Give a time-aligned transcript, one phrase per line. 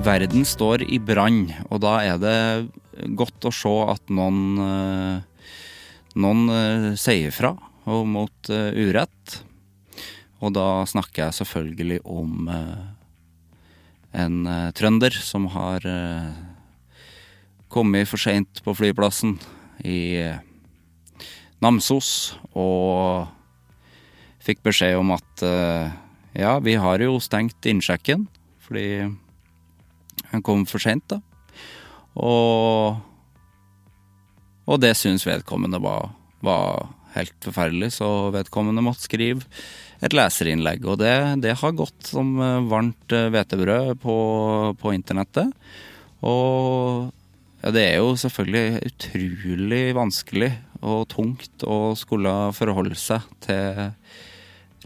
[0.00, 5.50] Verden står i brann, og da er det godt å se at noen, eh,
[6.16, 7.50] noen eh, sier fra
[7.84, 9.36] og mot eh, urett.
[10.40, 12.48] Og da snakker jeg selvfølgelig om
[14.16, 14.38] en
[14.72, 15.84] trønder som har
[17.68, 19.36] kommet for seint på flyplassen
[19.84, 20.24] i
[21.60, 23.28] Namsos og
[24.40, 25.44] fikk beskjed om at
[26.32, 28.30] ja, vi har jo stengt innsjekken
[28.64, 28.88] fordi
[30.30, 31.20] han kom for seint, da.
[32.20, 32.98] Og,
[34.66, 36.10] og det syns vedkommende var,
[36.44, 39.42] var, helt forferdelig, så vedkommende måtte skrive
[39.98, 40.84] et leserinnlegg.
[40.86, 42.36] Og det, det har gått som
[42.70, 44.16] varmt hvetebrød på,
[44.78, 45.50] på internettet.
[46.22, 47.10] Og
[47.64, 53.90] ja, det er jo selvfølgelig utrolig vanskelig og tungt å skulle forholde seg til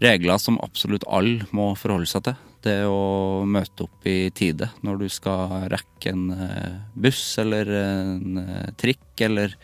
[0.03, 5.03] regler som absolutt alle må forholde seg til det å møte opp i tide når
[5.03, 9.55] du skal rekke en eh, buss eller en eh, trikk, eller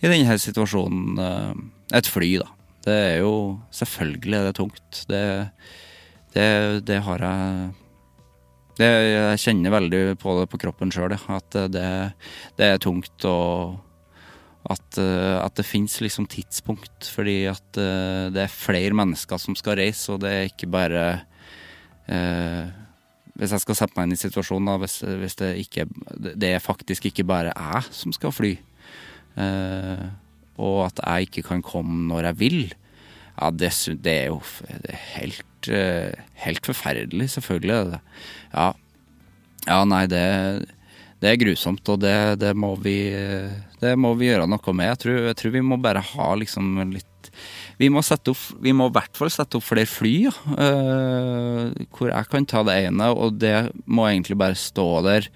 [0.00, 1.50] i denne situasjonen eh,
[1.96, 2.52] et fly, da.
[2.86, 3.32] Det er jo
[3.74, 5.00] Selvfølgelig er tungt.
[5.10, 5.22] Det,
[6.34, 6.50] det,
[6.86, 7.72] det har jeg
[8.78, 11.88] det, Jeg kjenner veldig på det på kroppen sjøl, at det,
[12.58, 13.82] det, er tungt og
[14.70, 17.78] at, at det fins liksom tidspunkt, fordi at
[18.34, 21.04] det er flere mennesker som skal reise, og det er ikke bare
[23.36, 25.84] Hvis jeg skal sette meg inn i situasjonen, da, hvis, hvis, det ikke
[26.16, 28.54] Det er faktisk ikke bare jeg som skal fly,
[29.36, 30.06] eh,
[30.56, 32.62] og at jeg ikke kan komme når jeg vil,
[33.36, 34.40] ja, det, det er jo
[34.86, 38.00] det er helt, eh, helt forferdelig, selvfølgelig er
[38.54, 38.70] Ja,
[39.66, 40.24] ja nei, det,
[41.20, 42.96] det er grusomt, og det, det, må vi,
[43.82, 44.94] det må vi gjøre noe med.
[44.94, 47.15] Jeg tror, jeg tror vi må bare ha liksom litt
[47.76, 50.32] vi må, opp, vi må i hvert fall sette opp flere fly, ja.
[50.56, 55.28] uh, hvor jeg kan ta det ene, og det må egentlig bare stå der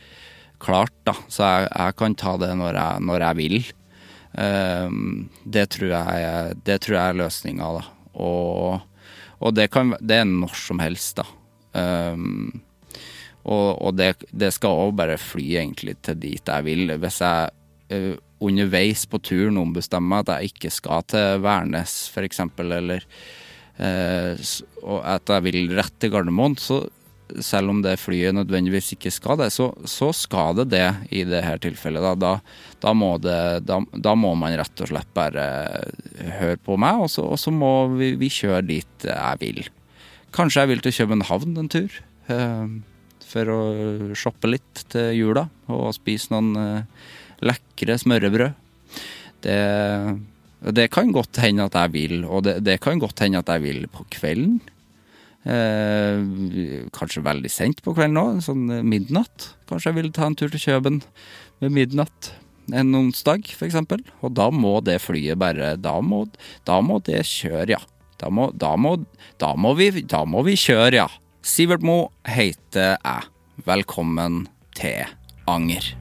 [0.60, 1.14] klart, da.
[1.28, 3.58] Så jeg, jeg kan ta det når jeg, når jeg vil.
[4.32, 4.88] Uh,
[5.44, 7.84] det, tror jeg, det tror jeg er løsninga, da.
[8.20, 8.80] Og,
[9.40, 11.28] og det, kan, det, er når som helst, da.
[11.76, 12.56] Uh,
[13.40, 16.96] og, og det, det, skal òg bare fly egentlig til dit jeg vil.
[17.00, 23.04] Hvis jeg underveis på turen ombestemmer at jeg ikke skal til Værnes, f.eks., eller
[23.76, 24.48] eh,
[24.80, 26.82] og at jeg vil rett til Gardermoen, så
[27.38, 31.58] selv om det flyet nødvendigvis ikke skal det, så, så skal det det i dette
[31.66, 32.02] tilfellet.
[32.02, 32.32] Da, da,
[32.82, 35.44] da, må det, da, må man rett og slett bare
[36.40, 39.64] høre på meg, og så, og så må vi, vi, kjøre dit jeg vil.
[40.34, 42.00] Kanskje jeg vil til København en tur.
[42.30, 42.78] Eh,
[43.30, 43.60] for å
[44.18, 47.10] shoppe litt til jula og spise noen eh,
[47.44, 48.58] lekre smørrebrød.
[49.44, 49.60] Det,
[50.76, 53.64] det kan godt hende at jeg vil, og det, det kan godt hende at jeg
[53.64, 54.60] vil på kvelden.
[55.48, 59.54] Eh, kanskje veldig sent på kvelden òg, sånn midnatt.
[59.70, 61.00] Kanskje jeg vil ta en tur til Kjøben
[61.62, 62.34] ved midnatt
[62.76, 63.78] en onsdag, f.eks.
[64.20, 66.24] Og da må det flyet bare Da må,
[66.68, 67.80] da må det kjøre, ja.
[68.20, 68.98] Da må, da, må,
[69.40, 71.08] da, må vi, da må vi kjøre, ja.
[71.40, 73.32] Sivert Mo heter jeg.
[73.64, 74.44] Velkommen
[74.76, 75.08] til
[75.48, 75.94] Anger.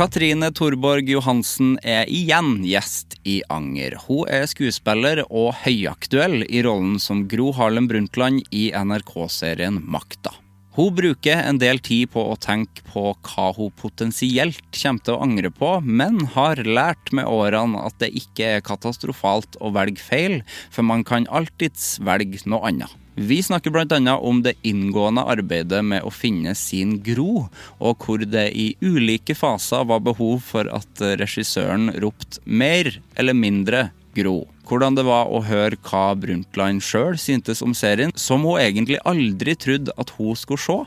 [0.00, 3.98] Katrine Torborg Johansen er igjen gjest i Anger.
[4.06, 10.32] Hun er skuespiller og høyaktuell i rollen som Gro Harlem Brundtland i NRK-serien Makta.
[10.78, 15.20] Hun bruker en del tid på å tenke på hva hun potensielt kommer til å
[15.26, 20.40] angre på, men har lært med årene at det ikke er katastrofalt å velge feil,
[20.72, 22.99] for man kan alltids velge noe annet.
[23.20, 24.16] Vi snakker bl.a.
[24.16, 29.84] om det inngående arbeidet med å finne sin Gro, og hvor det i ulike faser
[29.90, 32.88] var behov for at regissøren ropte mer
[33.20, 34.46] eller mindre Gro.
[34.64, 39.52] Hvordan det var å høre hva Brundtland sjøl syntes om serien, som hun egentlig aldri
[39.52, 40.78] trodde at hun skulle se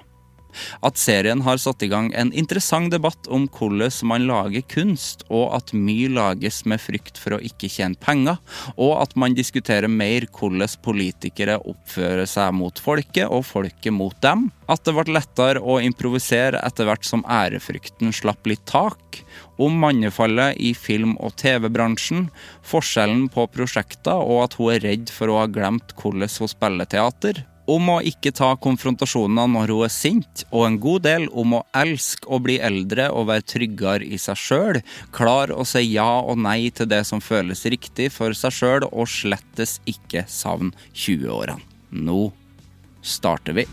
[0.85, 5.53] at serien har satt i gang en interessant debatt om hvordan man lager kunst, og
[5.57, 8.39] at mye lages med frykt for å ikke tjene penger,
[8.75, 14.50] og at man diskuterer mer hvordan politikere oppfører seg mot folket, og folket mot dem.
[14.71, 19.21] At det ble lettere å improvisere etter hvert som ærefrykten slapp litt tak.
[19.61, 22.29] Om mannefallet i film- og TV-bransjen,
[22.65, 26.89] forskjellen på prosjekter, og at hun er redd for å ha glemt hvordan hun spiller
[26.89, 31.56] teater om å ikke ta konfrontasjoner når hun er sint, og en god del om
[31.60, 34.81] å elske å bli eldre og være tryggere i seg sjøl,
[35.15, 39.07] klar å si ja og nei til det som føles riktig for seg sjøl, og
[39.07, 41.62] slettes ikke savn 20-årene.
[41.94, 42.31] Nå
[43.04, 43.68] starter vi.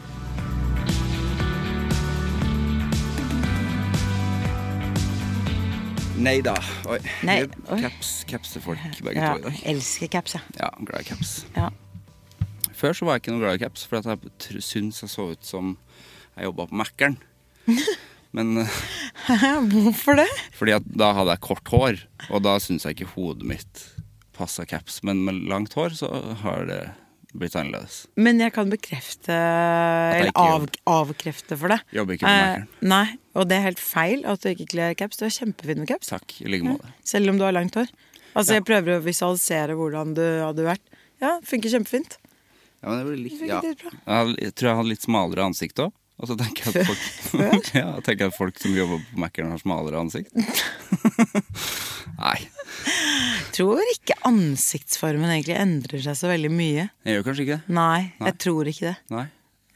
[6.20, 6.52] Nei da.
[6.90, 6.98] Oi.
[7.24, 7.38] Nei.
[7.80, 9.60] Caps, capsefolk begge Ja, to i dag.
[9.72, 10.34] elsker caps.
[10.58, 11.46] Ja, glad i caps.
[11.56, 11.70] Ja.
[12.80, 15.44] Før så var jeg ikke noe glad i caps, for jeg syntes jeg så ut
[15.44, 15.74] som
[16.36, 17.18] jeg jobba på Mækkern.
[18.36, 18.76] Men eh,
[19.74, 20.28] Hvorfor det?
[20.56, 21.98] fordi da hadde jeg kort hår,
[22.30, 23.82] og da syns jeg ikke hodet mitt
[24.36, 25.00] passa caps.
[25.06, 26.08] Men med langt hår så
[26.44, 26.80] har det
[27.34, 28.04] blitt annerledes.
[28.18, 31.80] Men jeg kan bekrefte, eller av, avkrefte for det.
[31.94, 32.88] Jobber ikke på Eh, Mækkern.
[32.94, 33.04] nei,
[33.38, 35.20] og det er helt feil at du ikke kler caps.
[35.20, 36.10] Du er kjempefin med caps.
[36.14, 36.90] Takk, i like måte.
[37.06, 37.90] Selv om du har langt hår.
[38.34, 40.82] Altså, Jeg prøver å visualisere hvordan du hadde vært.
[41.22, 42.16] Ja, funker kjempefint.
[42.80, 43.60] Ja, men det blir litt, ja.
[43.62, 45.92] Jeg, jeg tror jeg hadde litt smalere ansikt òg.
[46.20, 47.04] Og så tenker jeg at folk,
[47.78, 50.34] ja, jeg tenker at folk som jobber på Mækkern, har smalere ansikt.
[52.20, 56.84] Nei, Jeg Tror ikke ansiktsformen egentlig endrer seg så veldig mye.
[57.08, 57.74] jeg gjør kanskje ikke det.
[57.76, 58.28] Nei, Nei.
[58.30, 58.96] jeg tror ikke det.
[59.16, 59.24] Nei.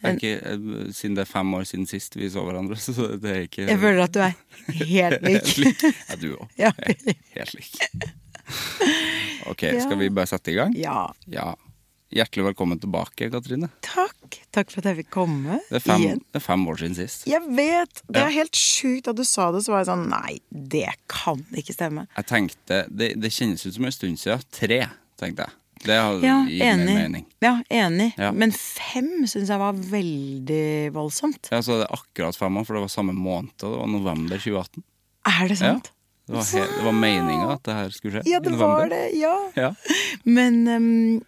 [0.05, 3.31] Jeg ikke, eh, siden det er fem år siden sist vi så hverandre, så det
[3.33, 4.35] er ikke Jeg føler at du er
[4.85, 5.41] helt lik.
[5.41, 5.85] Helt lik.
[6.11, 6.45] Ja, du òg.
[6.61, 6.73] Ja.
[7.39, 7.81] Helt lik.
[9.49, 10.77] Ok, skal vi bare sette i gang?
[10.77, 11.07] Ja.
[11.33, 11.55] Ja.
[12.15, 13.67] Hjertelig velkommen tilbake, Katrine.
[13.83, 14.37] Takk.
[14.55, 16.21] Takk for at jeg fikk komme Det er fem, igjen.
[16.31, 17.25] det er fem år siden sist.
[17.27, 18.03] Jeg vet!
[18.07, 18.27] Det Ja.
[18.29, 21.75] er helt sjukt at du sa det, så var jeg sånn Nei, det kan ikke
[21.75, 22.07] stemme.
[22.17, 24.43] Jeg tenkte, Det, det kjennes ut som en stund siden.
[24.53, 24.79] Tre,
[25.19, 25.51] tenkte jeg.
[25.85, 27.27] Det har Ja, gir mer mening.
[27.43, 28.15] Ja, enig.
[28.17, 28.31] Ja.
[28.31, 31.51] Men fem syns jeg var veldig voldsomt.
[31.51, 33.51] Ja, så det er akkurat fem år, for det var samme måned.
[33.59, 34.83] Det var november 2018.
[35.27, 35.91] Er det sant?
[36.27, 38.31] Det var, he, det var meninga at det her skulle skje.
[38.31, 39.03] Ja, det var det.
[39.19, 39.51] Ja.
[39.57, 39.75] Ja.
[40.25, 41.23] Men ehm,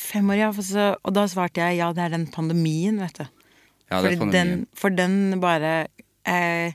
[0.00, 0.50] fem år, ja.
[0.52, 3.26] Så, og da svarte jeg ja, det er den pandemien, vet du.
[3.90, 4.32] ja, det er pandemien.
[4.32, 5.88] den, for den bare
[6.26, 6.72] eh,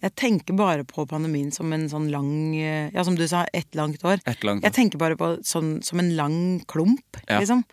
[0.00, 3.74] Jeg tenker bare på pandemien som en sånn lang eh, Ja, som du sa, ett
[3.74, 4.20] langt år.
[4.26, 4.68] Et langt år.
[4.68, 7.40] Jeg tenker bare på sånn som en lang klump, Ja.
[7.40, 7.64] liksom.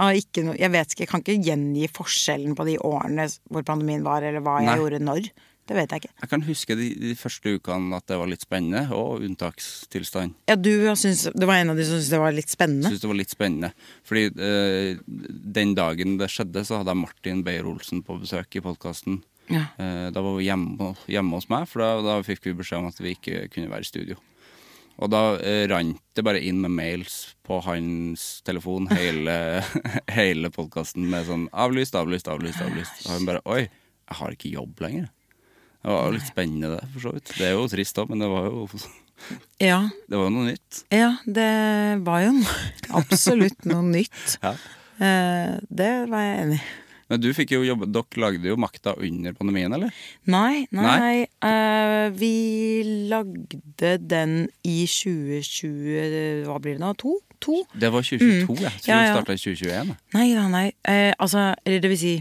[0.00, 4.02] Ah, noe, jeg vet ikke, jeg kan ikke gjengi forskjellen på de årene hvor pandemien
[4.02, 4.76] var, eller hva jeg Nei.
[4.80, 5.26] gjorde når.
[5.68, 6.14] Det vet jeg ikke.
[6.24, 10.34] Jeg kan huske de, de første ukene at det var litt spennende, og unntakstilstand.
[10.50, 12.90] Ja, du synes, Det var en av de som syntes det var litt spennende.
[12.90, 13.70] Syns det var litt spennende.
[14.08, 15.02] Fordi eh,
[15.58, 19.22] den dagen det skjedde, så hadde jeg Martin Beyer-Olsen på besøk i podkasten.
[19.52, 19.68] Ja.
[19.78, 22.90] Eh, da var vi hjemme, hjemme hos meg, for da, da fikk vi beskjed om
[22.90, 24.18] at vi ikke kunne være i studio.
[25.02, 29.62] Og da eh, rant det bare inn med mails på hans telefon, hele,
[30.18, 32.62] hele podkasten med sånn 'avlyst, avlyst, avlyst'.
[32.66, 33.02] avlyst.
[33.06, 35.10] Og han bare 'oi, jeg har ikke jobb lenger'.
[35.82, 37.32] Det var jo litt spennende, det, for så vidt.
[37.38, 38.68] Det er jo trist òg, men det var jo,
[39.62, 40.84] Ja, det var jo noe nytt.
[40.94, 41.48] ja, det
[42.06, 42.36] var jo
[43.02, 44.38] absolutt noe nytt.
[44.42, 44.54] Ja.
[45.02, 46.64] Eh, det var jeg enig i.
[47.10, 49.90] Men du fikk jo jobbe, dere lagde jo Makta under pandemien, eller?
[50.30, 51.26] Nei, nei, Nei?
[51.44, 52.30] eh, vi
[53.10, 56.92] lagde den i 2020 Hva blir det nå?
[57.02, 57.16] To?
[57.42, 57.58] To?
[57.74, 58.72] Det var 2022, jeg.
[58.80, 58.94] Så Mm.
[58.94, 59.14] Ja, vi ja.
[59.16, 59.88] starta i 2021.
[59.90, 59.96] da.
[60.18, 60.66] Nei da, nei.
[60.88, 62.14] Eh, altså, eller det vil si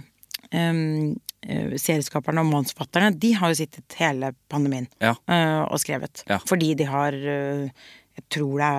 [0.51, 0.74] eh,
[1.41, 5.15] Serieskaperne og manusforfatterne De har jo sittet hele pandemien Ja.
[5.27, 6.24] eh, og skrevet.
[6.29, 6.38] Ja.
[6.45, 7.69] Fordi de har eh,
[8.19, 8.69] Jeg tror det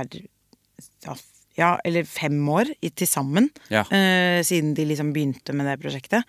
[1.09, 1.17] er
[1.59, 3.83] ja, eller fem år til sammen Ja.
[3.91, 6.25] eh, siden de liksom begynte med det prosjektet.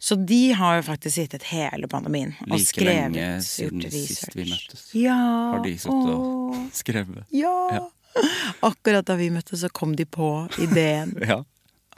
[0.00, 3.12] Så de har jo faktisk sittet hele pandemien og Like skrevet.
[3.14, 4.94] lenge siden sist vi møttes.
[4.94, 5.14] Ja.
[5.54, 7.24] Har de sittet og skrevet?
[7.32, 7.54] ja.
[7.72, 7.84] Ja.
[8.62, 11.14] Akkurat da vi møttes, så kom de på ideen.
[11.28, 11.42] Ja.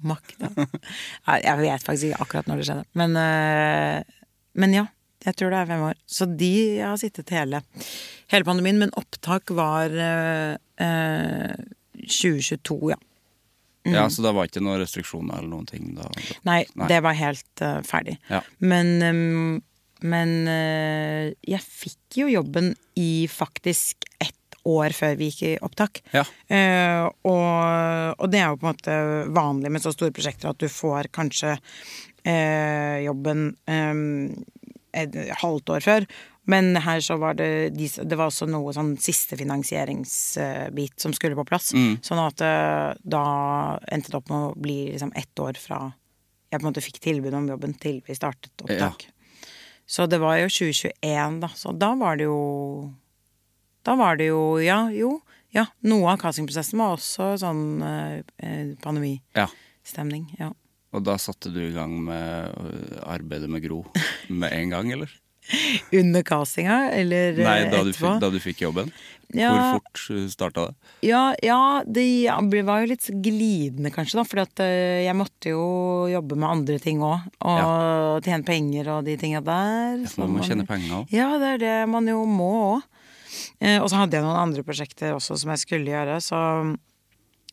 [0.07, 0.50] Makta.
[1.40, 2.87] Jeg vet faktisk ikke akkurat når det skjedde.
[3.00, 4.25] Men, eh,
[4.61, 4.87] men ja.
[5.26, 6.00] jeg tror det er fem år.
[6.09, 7.62] Så de har sittet hele,
[8.33, 8.80] hele pandemien.
[8.80, 11.54] Men opptak var eh, eh,
[12.00, 13.00] 2022, ja.
[13.83, 15.95] Ja, Så det var ikke noen restriksjoner eller noen ting?
[15.97, 16.11] da?
[16.45, 16.88] Nei, Nei.
[16.90, 18.19] det var helt uh, ferdig.
[18.28, 18.42] Ja.
[18.61, 19.54] Men, um,
[20.04, 24.37] men uh, jeg fikk jo jobben i faktisk ett
[24.68, 26.02] år før vi gikk i opptak.
[26.12, 26.24] Ja.
[26.52, 28.98] Eh, og, og det er jo på en måte
[29.36, 31.54] vanlig med så store prosjekter at du får kanskje
[32.24, 34.04] eh, jobben eh,
[35.00, 36.10] et halvt år før.
[36.50, 41.46] Men her så var det Det var også noe sånn siste finansieringsbit som skulle på
[41.46, 41.70] plass.
[42.02, 43.24] Sånn at eh, da
[43.92, 45.84] endte det opp med å bli liksom ett år fra
[46.50, 49.06] jeg på en måte fikk tilbud om jobben til vi startet opptak.
[49.86, 51.50] Så det var jo 2021, da.
[51.54, 52.90] Så da var det jo
[53.87, 55.20] Da var det jo Ja, jo.
[55.50, 60.28] Ja, noe av castingprosessen var også sånn eh, eh, pandemistemning.
[60.38, 60.50] ja.
[60.50, 60.52] Ja.
[60.90, 63.84] Og da satte du i gang med øh, arbeidet med Gro
[64.28, 65.10] med en gang, eller?
[66.00, 67.99] Under castinga, eller eh, Nei, da du, etterpå?
[67.99, 68.90] fikk, da du fikk jobben?
[69.34, 69.50] Ja.
[69.54, 70.90] Hvor fort starta det?
[71.06, 72.06] Ja, ja det
[72.66, 74.26] var jo litt glidende, kanskje, da.
[74.26, 75.64] For jeg måtte jo
[76.10, 77.28] jobbe med andre ting òg.
[77.38, 80.02] Og tjene penger og de tinga der.
[80.02, 81.14] Ja, man må tjene penger òg.
[81.14, 82.88] Ja, det er det man jo må òg.
[83.60, 86.40] Eh, og så hadde jeg noen andre prosjekter også som jeg skulle gjøre, så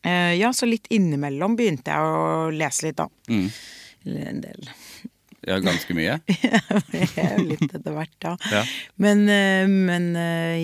[0.04, 3.08] eh, Ja, så litt innimellom begynte jeg å lese litt, da.
[3.30, 3.46] Mm.
[4.06, 4.72] Eller en del.
[5.48, 6.18] Ja, ganske mye.
[7.50, 8.34] litt etter hvert, ja.
[8.56, 8.64] Ja.
[9.00, 10.10] Men, eh, men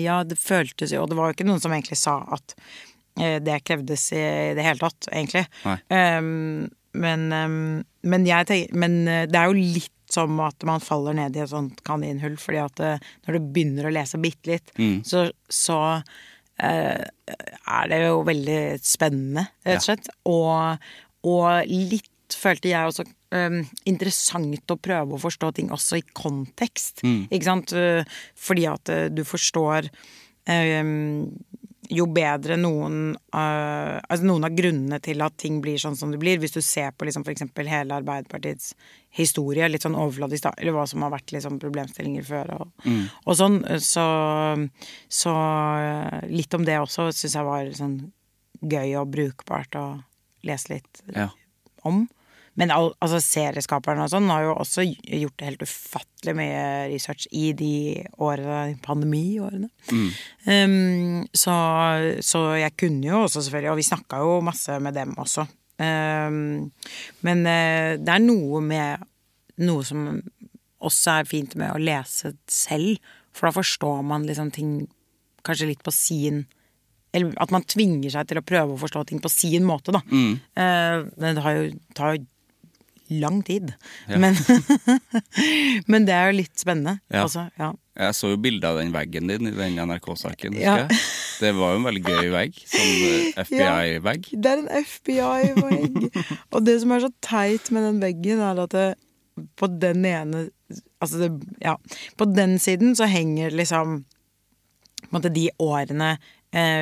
[0.01, 2.57] ja, det føltes jo Og det var jo ikke noen som egentlig sa at
[3.15, 4.21] det krevdes i
[4.57, 5.45] det hele tatt, egentlig.
[5.87, 6.65] Um,
[6.99, 11.43] men, um, men tenker Men det er jo litt som at man faller ned i
[11.43, 14.97] et sånt kaninhull, fordi at eh, når du begynner å lese bitte litt, Mm.
[15.07, 15.77] så, så
[16.63, 17.05] eh,
[17.67, 20.09] er det jo veldig spennende, rett og slett.
[20.31, 20.89] Og,
[21.29, 23.03] og litt følte jeg også
[23.37, 27.03] um, interessant å prøve å forstå ting også i kontekst.
[27.29, 27.73] Ikke sant?
[27.75, 28.01] Uh,
[28.35, 29.91] Fordi at du forstår
[30.49, 31.29] um,
[31.93, 36.19] jo bedre noen uh, Altså noen av grunnene til at ting blir sånn som det
[36.21, 36.39] blir.
[36.41, 38.73] Hvis du ser på liksom eksempel hele Arbeiderpartiets
[39.15, 42.89] historie, litt sånn overfladisk, eller hva som har vært liksom problemstillinger før og,
[43.25, 44.05] og sånn, så,
[45.07, 47.95] så uh, litt om det også syns jeg var sånn
[48.65, 49.85] gøy og brukbart å
[50.45, 51.29] lese litt Ja.
[51.83, 52.07] om.
[52.59, 57.49] Men al altså serieskaperne og sånn har jo også gjort helt ufattelig mye research i
[57.57, 57.75] de
[58.15, 59.67] årene, pandemiårene.
[60.47, 61.55] Um, så,
[62.23, 65.43] så jeg kunne jo også selvfølgelig, og vi snakka jo masse med dem også.
[65.75, 66.71] Um,
[67.27, 69.11] men uh, det er noe med
[69.55, 70.01] Noe som
[70.83, 72.99] også er fint med å lese selv,
[73.31, 74.73] for da forstår man liksom ting
[75.47, 76.41] kanskje litt på sin
[77.15, 80.01] Eller at man tvinger seg til å prøve å forstå ting på sin måte, da.
[80.11, 80.33] Mm.
[81.15, 82.25] men det tar jo, tar jo
[83.09, 83.73] lang tid.
[84.07, 84.37] Men,
[85.91, 86.99] men det er jo litt spennende.
[87.09, 87.25] Ja.
[87.25, 87.73] Altså, ja.
[87.95, 90.57] Jeg så jo bilde av den veggen din i den NRK-saken.
[90.59, 90.81] Ja.
[90.83, 90.99] jeg.
[91.39, 92.57] Det var jo en veldig gøy vegg.
[92.67, 94.29] Sånn eh, FBI-vegg.
[94.33, 96.19] Det er en FBI-vegg.
[96.53, 98.89] og det som er så teit med den veggen, er at det,
[99.59, 100.49] på den ene
[101.03, 101.27] Altså, det,
[101.61, 101.75] ja.
[102.17, 103.99] På den siden så henger liksom
[105.05, 106.15] på en måte de årene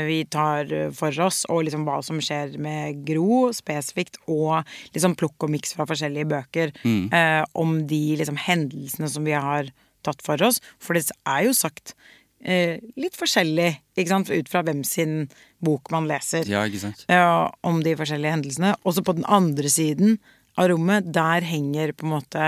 [0.07, 4.61] vi tar for oss, og liksom hva som skjer med Gro spesifikt, og
[4.93, 9.71] liksom plukk og miks fra forskjellige bøker eh, om de liksom hendelsene som vi har
[10.05, 10.59] tatt for oss.
[10.83, 11.95] For det er jo sagt
[12.43, 15.27] eh, litt forskjellig, ikke sant, ut fra hvem sin
[15.63, 17.05] bok man leser Ja, ikke sant?
[17.09, 18.75] ja, om de forskjellige hendelsene.
[18.83, 20.19] Og så på den andre siden
[20.59, 22.43] av rommet, der henger på en måte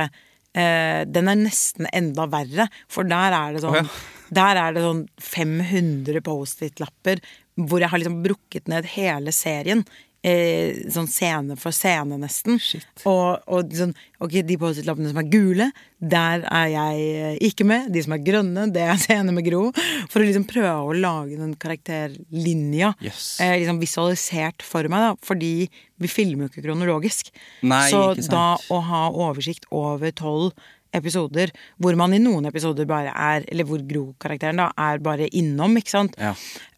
[0.54, 3.88] eh, Den er nesten enda verre, for der er det sånn oh, ja.
[4.34, 7.22] Der er det sånn 500 Post-It-lapper
[7.56, 9.86] hvor jeg har liksom brukket ned hele serien.
[10.26, 12.58] Eh, sånn scene for scene, nesten.
[13.06, 13.92] Og, og sånn,
[14.26, 15.68] ok, de Post-It-lappene som er gule,
[16.02, 17.92] der er jeg eh, ikke med.
[17.94, 19.68] De som er grønne, det er scene med Gro.
[20.10, 23.40] For å liksom prøve å lage den karakterlinja Yes.
[23.40, 25.14] eh, liksom visualisert for meg, da.
[25.26, 25.70] Fordi
[26.02, 27.30] vi filmer jo ikke kronologisk.
[27.64, 30.52] Nei, så ikke da å ha oversikt over tolv
[30.98, 35.76] episoder, hvor man i noen episoder bare er Eller hvor Gro-karakteren da er bare innom,
[35.78, 36.16] ikke sant.
[36.20, 36.34] Ja.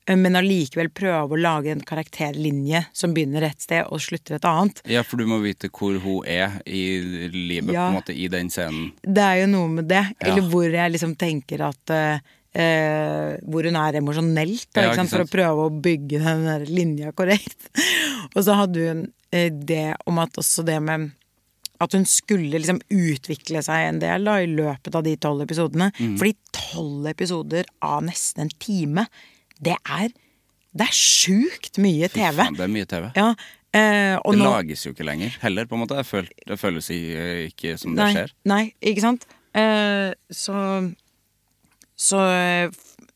[0.07, 4.45] Eh, Men allikevel prøve å lage en karakterlinje som begynner et sted og slutter et
[4.47, 4.81] annet.
[4.87, 7.89] ja, for du må vite hvor hun er i livet, Ja.
[7.89, 8.93] på en måte, i den scenen.
[9.03, 10.03] Det er jo noe med det.
[10.21, 10.31] Ja.
[10.31, 12.19] Eller hvor jeg liksom tenker at eh,
[12.57, 15.09] eh, Hvor hun er emosjonelt, da, ikke sant?
[15.11, 17.69] for å prøve å bygge den der linja korrekt.
[18.35, 21.11] og så hadde hun eh, det om at også det med
[21.83, 25.91] at hun skulle liksom utvikle seg en del da, i løpet av de tolv episodene.
[25.97, 26.15] Mm.
[26.19, 29.07] Fordi tolv episoder av nesten en time,
[29.59, 30.13] det er
[30.77, 32.35] Det er sjukt mye TV.
[32.37, 33.07] Faen, det er mye TV.
[33.17, 33.31] Ja,
[33.73, 36.03] eh, og Det nå, lages jo ikke lenger heller, på en måte.
[36.05, 38.33] Føl, det føles ikke som det nei, skjer.
[38.51, 39.25] Nei, ikke sant?
[39.57, 40.57] Eh, så
[41.97, 42.69] Så eh,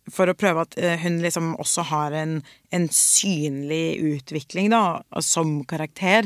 [0.10, 2.40] for å prøve at eh, hun liksom også har en,
[2.74, 6.26] en synlig utvikling, da, som karakter,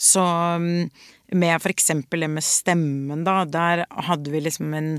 [0.00, 0.24] så
[0.62, 0.88] mm,
[1.32, 4.94] med eksempel det med stemmen, da, der hadde vi liksom en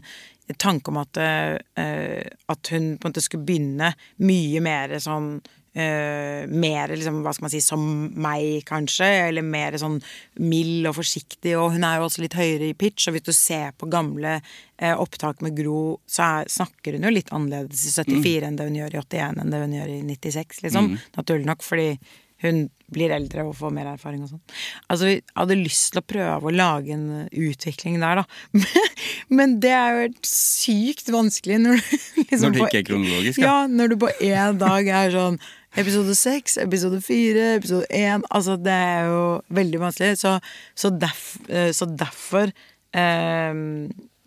[0.59, 3.93] tanke om at, eh, at hun på en måte skulle begynne
[4.27, 5.35] mye mer sånn
[5.71, 7.83] Uh, mer liksom, hva skal man si, som
[8.19, 9.07] meg, kanskje.
[9.29, 10.01] Eller mer sånn
[10.43, 11.53] mild og forsiktig.
[11.55, 14.33] Og hun er jo også litt høyere i pitch, og hvis du ser på gamle
[14.41, 18.67] uh, opptak med Gro, så er, snakker hun jo litt annerledes i 74 enn det
[18.67, 20.91] hun gjør i 81 enn det hun gjør i 96, liksom.
[21.15, 21.87] Naturlig nok, fordi
[22.41, 24.41] hun blir eldre og får mer erfaring og sånn.
[24.91, 28.65] Altså, vi hadde lyst til å prøve å lage en utvikling der, da.
[29.37, 31.95] Men det er jo helt sykt vanskelig når du
[32.31, 33.55] liksom Når det ikke er kronologisk, ja.
[33.63, 33.71] ja.
[33.71, 35.41] når du på én dag er sånn
[35.79, 39.21] Episode seks, episode fire, episode én Altså, det er jo
[39.55, 40.17] veldig vanskelig.
[40.19, 40.33] Så,
[40.75, 43.61] så, derf, eh, så derfor eh,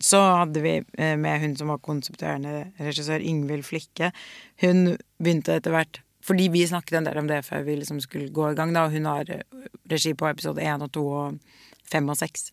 [0.05, 4.11] så hadde vi eh, med hun som var konseptuerende regissør, Ingvild Flikke.
[4.65, 8.33] Hun begynte etter hvert Fordi vi snakket en del om det før vi liksom skulle
[8.33, 8.87] gå i gang, da.
[8.93, 9.45] Hun har eh,
[9.93, 11.39] regi på episode én og to og
[11.91, 12.51] fem og seks.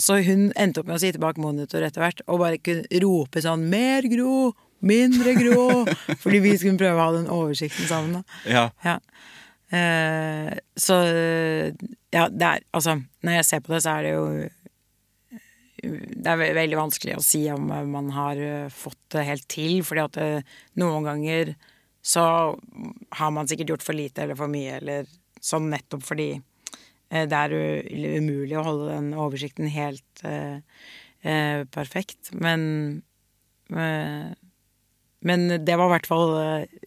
[0.00, 3.42] Så hun endte opp med å sitte bak monitor etter hvert og bare kunne rope
[3.44, 4.54] sånn 'Mer Gro!
[4.80, 5.84] Mindre Gro!'
[6.22, 8.20] Fordi vi skulle prøve å ha den oversikten sammen.
[8.20, 8.22] da.
[8.48, 8.64] Ja.
[8.84, 8.96] Ja.
[9.70, 10.96] Eh, så
[12.10, 14.24] ja, det er Altså, når jeg ser på det, så er det jo
[15.78, 19.84] Det er veldig vanskelig å si om eh, man har eh, fått det helt til,
[19.86, 20.42] fordi at det,
[20.80, 21.54] noen ganger
[22.02, 22.24] så
[23.18, 25.08] har man sikkert gjort for lite eller for mye, eller
[25.40, 27.54] sånn nettopp fordi eh, det er
[28.20, 30.60] umulig å holde den oversikten helt uh,
[31.24, 32.32] uh, perfekt.
[32.32, 33.02] Men
[33.74, 34.30] uh,
[35.20, 36.30] men det var i hvert fall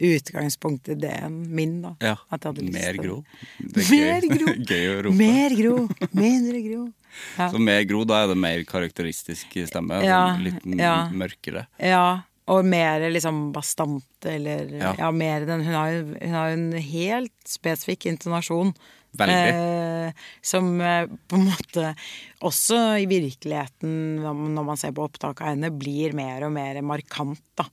[0.07, 1.91] utgangspunktet ideen min, da.
[2.01, 2.15] ja.
[2.33, 2.97] At jeg hadde lyst Mer.
[2.97, 3.17] Gro.
[3.59, 4.31] Det er Mer gøy.
[4.39, 4.53] Gro.
[4.71, 5.17] gøy å rope.
[5.19, 5.75] Mer Gro!
[6.17, 6.83] Mindre Gro.
[7.37, 7.45] Ja.
[7.53, 9.99] Så mer Gro, da er det mer karakteristisk stemme?
[10.01, 10.95] Ja, litt ja.
[11.13, 11.67] mørkere?
[11.77, 12.23] ja.
[12.51, 15.11] Og mer liksom bastant, eller ja, Ja.
[15.15, 18.73] mer den Hun har jo en helt spesifikk intonasjon.
[19.13, 19.53] Veldig.
[19.53, 21.95] Eh, som eh, på en måte
[22.41, 27.43] også i virkeligheten, når man ser på opptak av henne, blir mer og mer markant,
[27.55, 27.67] da.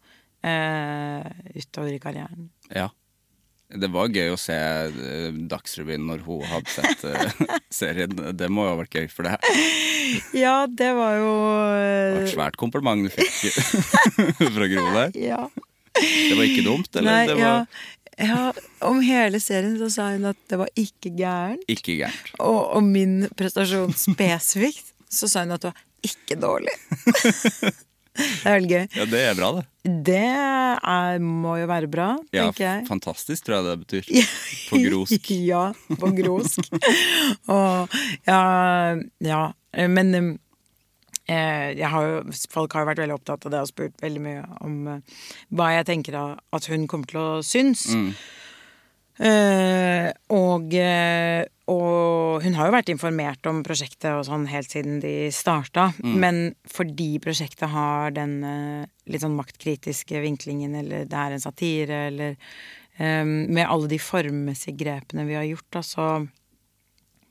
[0.45, 1.25] Eh,
[1.57, 2.51] utover i karrieren.
[2.68, 2.88] Ja.
[3.71, 7.43] Det var gøy å se eh, Dagsrevyen når hun hadde sett eh,
[7.81, 8.17] serien.
[8.35, 9.39] Det må jo ha vært gøy for deg.
[10.35, 13.53] Ja, det var jo Det eh, var et svært kompliment du fikk
[14.57, 15.13] fra Gro der.
[15.15, 15.45] Ja.
[15.95, 17.11] Det var ikke dumt, eller?
[17.11, 17.53] Nei, det ja,
[18.19, 18.41] ja.
[18.89, 21.63] Om hele serien så sa hun at det var ikke gærent.
[21.71, 22.33] ikke gærent.
[22.43, 26.75] Og om min prestasjon spesifikt, så sa hun at det var ikke dårlig.
[28.21, 28.85] Det er veldig gøy.
[29.01, 29.65] Ja, det er bra, det.
[30.11, 32.85] Det er, må jo være bra, Ja, tenker jeg.
[32.91, 34.11] fantastisk, tror jeg det betyr.
[34.69, 35.31] På grosk.
[35.49, 35.63] ja,
[36.03, 36.69] på grosk.
[37.57, 37.97] og
[38.29, 38.43] ja,
[39.25, 39.41] ja.
[39.89, 40.15] Men
[41.31, 44.23] eh, jeg har jo, folk har jo vært veldig opptatt av det og spurt veldig
[44.25, 45.19] mye om eh,
[45.57, 47.87] hva jeg tenker at hun kommer til å synes.
[47.95, 48.13] Eh,
[49.21, 55.29] og, eh, og hun har jo vært informert om prosjektet og sånn helt siden de
[55.35, 55.91] starta.
[56.23, 62.07] Men fordi prosjektet har den eh, litt sånn maktkritiske vinklingen, eller det er en satire,
[62.09, 62.37] eller
[62.99, 66.09] um, Med alle de formmessige grepene vi har gjort, da, så,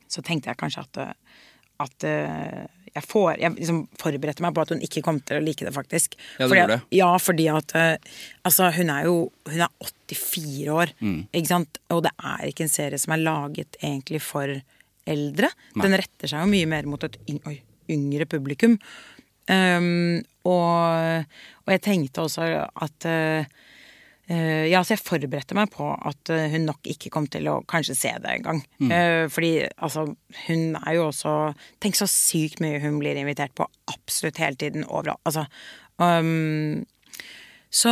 [0.08, 1.44] så tenkte jeg kanskje at, eh,
[1.86, 2.64] at eh,
[2.96, 5.74] jeg, for, jeg liksom forberedte meg på at hun ikke kom til å like det,
[5.76, 6.16] faktisk.
[6.40, 6.98] Ja, du Fordi gjorde at- det.
[6.98, 7.98] Ja, fordi at eh,
[8.46, 9.16] Altså, hun er jo
[9.50, 11.28] Hun er 84 år, Mm.
[11.34, 11.78] ikke sant?
[11.92, 14.48] Og det er ikke en serie som er laget egentlig for
[15.10, 15.50] eldre.
[15.76, 18.78] Den retter seg jo mye mer mot et oi, yngre publikum.
[19.50, 21.26] Um, og,
[21.66, 23.46] og jeg tenkte også at eh,
[24.70, 27.96] ja, så jeg forberedte meg på at eh, hun nok ikke kom til å kanskje
[27.98, 28.62] se det engang.
[28.78, 28.92] Mm.
[28.92, 30.06] Uh, fordi altså,
[30.46, 31.34] hun er jo også
[31.82, 35.22] Tenk så sykt mye hun blir invitert på absolutt hele tiden overalt.
[35.26, 35.48] Altså,
[35.98, 36.86] um,
[37.70, 37.92] så,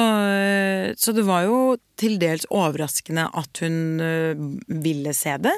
[0.97, 1.57] så det var jo
[2.01, 3.99] til dels overraskende at hun
[4.65, 5.53] ville se det.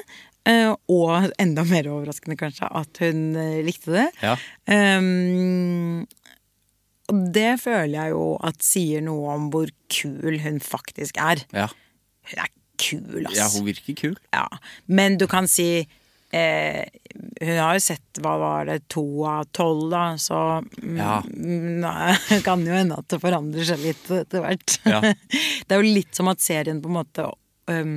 [0.92, 3.22] og enda mer overraskende kanskje at hun
[3.64, 4.06] likte det.
[4.20, 4.36] Ja.
[4.68, 6.04] Um,
[7.10, 11.42] og det føler jeg jo at sier noe om hvor kul hun faktisk er.
[11.54, 11.66] Ja.
[12.30, 13.36] Hun er kul, ass.
[13.36, 14.14] ja, hun virker kul.
[14.32, 14.46] Ja,
[14.88, 15.82] men du kan si
[16.32, 16.84] eh,
[17.42, 21.18] Hun har jo sett, hva var det, to av tolv, da, så mm, Ja.
[21.26, 21.82] mm,
[22.30, 24.78] Det kan jo hende at det forandrer seg litt etter hvert.
[24.86, 25.02] Ja.
[25.66, 27.26] Det er jo litt som at serien på en måte
[27.70, 27.92] um,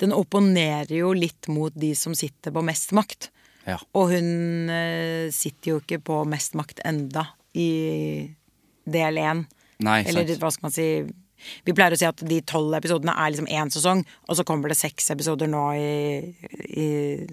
[0.00, 3.30] Den opponerer jo litt mot de som sitter på mest makt.
[3.68, 3.78] Ja.
[3.96, 7.70] Og hun eh, sitter jo ikke på mest makt enda i
[8.84, 9.44] del én.
[9.84, 10.40] Eller sant.
[10.40, 10.88] hva skal man si
[11.66, 14.70] Vi pleier å si at de tolv episodene er liksom én sesong, og så kommer
[14.72, 15.90] det seks episoder nå i,
[16.80, 16.86] i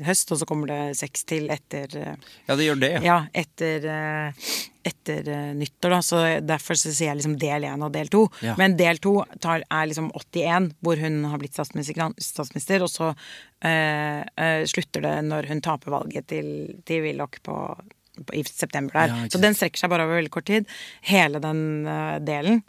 [0.04, 2.90] høst, og så kommer det seks til etter eh, Ja, det gjør det.
[3.06, 4.50] Ja, etter, eh,
[4.84, 6.02] etter eh, nyttår, da.
[6.04, 8.26] Så derfor så sier jeg liksom del én og del to.
[8.44, 8.58] Ja.
[8.60, 13.14] Men del to tar, er liksom 81, hvor hun har blitt statsminister, statsminister og så
[13.14, 16.52] øh, øh, slutter det når hun taper valget til,
[16.84, 17.62] til Willoch på,
[18.34, 19.14] i september der.
[19.14, 20.68] Ja, så den strekker seg bare over veldig kort tid.
[21.08, 22.62] Hele den uh, delen.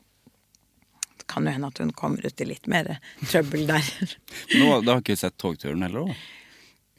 [1.19, 3.91] Det kan jo hende at hun kommer ut i litt mer trøbbel der.
[4.61, 6.23] Nå, da har ikke sett togturen heller, da.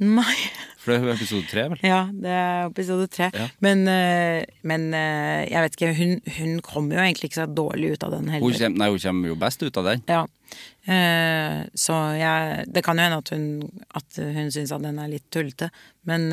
[0.03, 0.35] Nei.
[0.81, 1.83] For det er episode tre, vel?
[1.85, 3.29] Ja, det er episode tre.
[3.31, 3.45] Ja.
[3.63, 7.93] Men, eh, men eh, jeg vet ikke, hun, hun kommer jo egentlig ikke så dårlig
[7.93, 10.03] ut av den Hun kommer, nei, hun kommer jo best ut av den.
[10.09, 10.25] Ja.
[11.79, 13.45] Så jeg Det kan jo hende at hun,
[13.95, 15.69] at hun syns at den er litt tullete,
[16.09, 16.27] men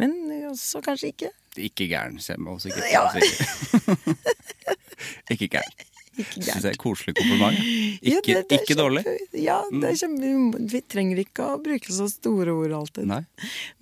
[0.00, 0.14] Men
[0.50, 1.30] også kanskje ikke.
[1.56, 2.68] Ikke gæren, kommer også.
[2.72, 3.04] Ikke, Ja.
[3.14, 4.24] til å.
[5.34, 5.74] Ikke gæren.
[6.14, 7.56] Ikke Syns jeg er koselig kompliment.
[7.58, 9.02] Ja, Ikke, det- det er ikke dårlig.
[9.04, 9.40] Mm.
[9.42, 13.06] Ja, det er kjempe, vi trenger ikke å bruke så store ord alltid.
[13.10, 13.24] Nei.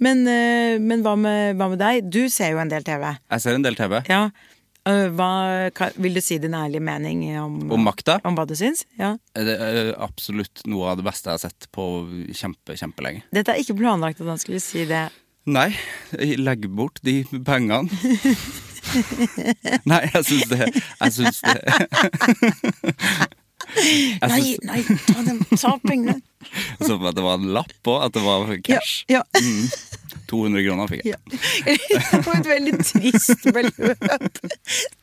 [0.01, 2.09] Men, eh, men hva, med, hva med deg?
[2.11, 3.05] Du ser jo en del TV.
[3.31, 4.01] Jeg ser en del TV.
[4.09, 4.31] Ja.
[4.87, 8.19] Eh, hva, hva, vil du si din ærlige mening om, Om makta?
[8.25, 8.87] om hva du syns?
[8.99, 9.13] Ja.
[9.37, 11.85] Det er absolutt noe av det beste jeg har sett på
[12.33, 13.23] kjempe, kjempelenge.
[13.31, 15.11] Dette er ikke planlagt at han skulle si det.
[15.45, 15.73] Nei,
[16.39, 17.91] legg bort de pengene.
[19.91, 21.55] Nei, jeg syns det Jeg syns det
[23.73, 26.19] Jeg Nei, nei, ta, dem, ta pengene!
[26.53, 29.05] jeg så at det var en lapp på, at det var cash.
[29.09, 29.41] Ja, ja.
[29.41, 29.69] Mm.
[30.29, 31.15] 200 kroner fikk jeg.
[31.17, 32.21] ja.
[32.27, 34.43] var et veldig trist beløp.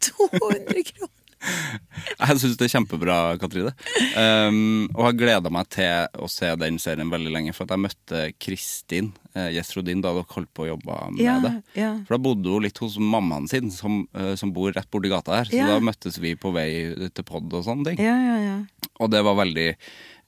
[0.06, 1.19] 200 kroner.
[2.20, 3.72] Jeg syns det er kjempebra, Katrine.
[4.20, 7.84] Um, og har gleda meg til å se den serien veldig lenge, for at jeg
[7.86, 11.54] møtte Kristin eh, Gjesrodin da dere holdt på å jobbe med Ja, det.
[11.80, 11.94] ja.
[12.08, 15.40] For da bodde hun litt hos mammaen sin, som, eh, som bor rett borti gata
[15.40, 15.50] her.
[15.52, 15.68] Så Ja.
[15.74, 16.70] da møttes vi på vei
[17.10, 18.04] til pod og sånne ting.
[18.04, 18.58] Ja, ja, ja.
[19.00, 19.70] Og det var veldig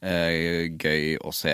[0.01, 1.51] gøy å se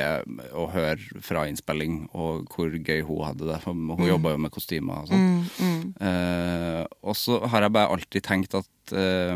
[0.55, 3.57] og høre fra innspilling, og hvor gøy hun hadde det.
[3.63, 5.25] For hun jobba jo med kostymer og sånn.
[5.99, 9.33] Eh, og så har jeg bare alltid tenkt at eh,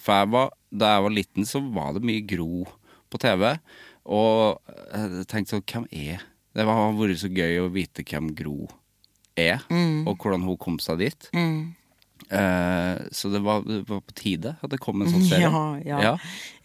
[0.00, 2.64] For jeg var, da jeg var liten, så var det mye Gro
[3.12, 3.50] på TV.
[4.04, 4.60] Og
[4.92, 6.24] jeg tenkte sånn Hvem er
[6.54, 8.68] Det har vært så gøy å vite hvem Gro
[9.36, 9.64] er,
[10.06, 11.28] og hvordan hun kom seg dit.
[11.34, 11.64] Eh,
[13.14, 15.48] så det var, det var på tide at det kom en sånn serie.
[15.54, 15.98] Ja, ja.
[16.04, 16.14] Ja.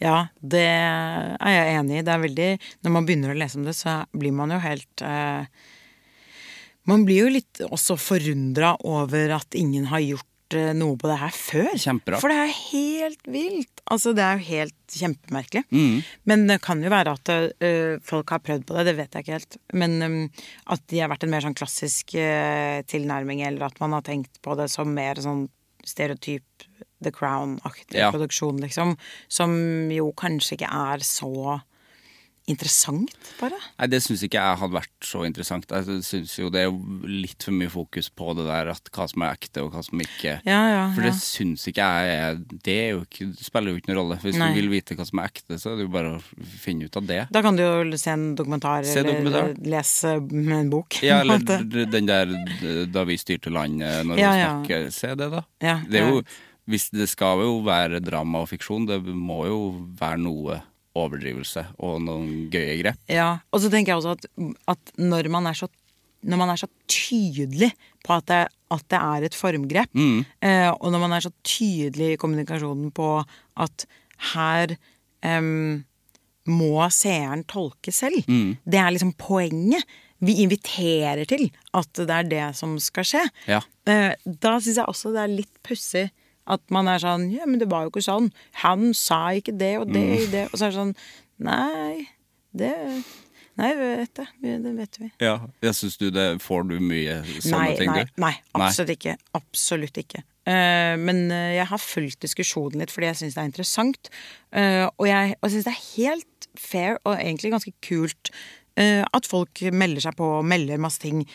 [0.02, 2.06] ja, det er jeg enig i.
[2.06, 2.50] Det er veldig
[2.86, 5.46] Når man begynner å lese om det, så blir man jo helt eh,
[6.90, 11.20] Man blir jo litt også forundra over at ingen har gjort eh, noe på det
[11.22, 11.70] her før.
[11.76, 12.24] Kjemperart.
[12.24, 13.84] For det er helt vilt.
[13.90, 15.64] Altså, det er jo helt kjempemerkelig.
[15.70, 16.00] Mm.
[16.30, 19.28] Men det kan jo være at eh, folk har prøvd på det, det vet jeg
[19.28, 19.60] ikke helt.
[19.84, 23.98] Men eh, at de har vært en mer sånn klassisk eh, tilnærming, eller at man
[23.98, 25.48] har tenkt på det som mer sånn
[25.86, 26.44] stereotyp
[27.02, 28.12] The Crown-aktig Ja.
[28.12, 28.98] produksjon, liksom.
[29.30, 31.62] Som jo kanskje ikke er så
[32.50, 33.58] interessant, bare.
[33.80, 35.70] Nei, det syns ikke jeg hadde vært så interessant.
[35.70, 36.74] Jeg syns jo det er
[37.08, 40.02] litt for mye fokus på det der at hva som er ekte og hva som
[40.04, 41.12] ikke Ja, ja, For ja.
[41.12, 44.20] det syns ikke jeg er Det er jo ikke, spiller jo ikke noen rolle.
[44.24, 44.50] Hvis Nei.
[44.54, 47.00] du vil vite hva som er ekte, så er det jo bare å finne ut
[47.00, 47.22] av det.
[47.32, 49.54] Da kan du jo se en dokumentar, Se dokumentar.
[49.54, 51.00] eller lese en bok.
[51.06, 51.40] Ja, eller
[51.86, 52.36] den der
[52.92, 54.52] Da vi styrte landet, når Ja, ja.
[54.60, 54.90] snakker.
[54.92, 55.46] Se det, da.
[55.62, 56.22] Ja, det er jo
[56.70, 58.84] hvis Det skal jo være drama og fiksjon.
[58.86, 59.56] Det må jo
[59.98, 60.60] være noe
[61.00, 63.00] overdrivelse og noen gøye grep.
[63.12, 64.28] Ja, og så tenker jeg også at,
[64.76, 65.70] at når, man er så,
[66.28, 67.72] når man er så tydelig
[68.06, 68.42] på at det,
[68.76, 69.96] at det er et formgrep,
[70.46, 73.10] eh, og når man er så tydelig i kommunikasjonen på
[73.60, 73.88] at
[74.34, 74.76] her
[75.26, 75.50] eh,
[76.50, 78.22] må seeren tolke selv,
[78.66, 79.86] det er liksom poenget.
[80.20, 81.46] Vi inviterer til
[81.78, 83.22] at det er det som skal skje.
[83.48, 83.62] Ja.
[83.88, 86.10] Eh, da syns jeg også det er litt pussig
[86.50, 88.30] at man er sånn Ja, men det var jo ikke sånn.
[88.66, 90.46] Han sa ikke det og det og det.
[90.50, 90.96] Og så er det sånn
[91.40, 92.10] Nei,
[92.58, 92.76] det
[93.60, 94.26] Nei, vet det.
[94.40, 95.08] Det vet vi.
[95.20, 95.34] Ja,
[95.64, 98.14] jeg synes du det Får du mye sånne Nei, ting, nei, du?
[98.24, 99.16] nei, absolutt ikke.
[99.36, 100.24] Absolutt ikke.
[100.50, 104.10] Uh, men eh, jeg har fulgt diskusjonen litt fordi jeg syns det er interessant.
[104.56, 108.32] Uh, og jeg og syns det er helt fair og egentlig ganske kult
[108.80, 111.26] uh, at folk melder seg på og melder masse ting.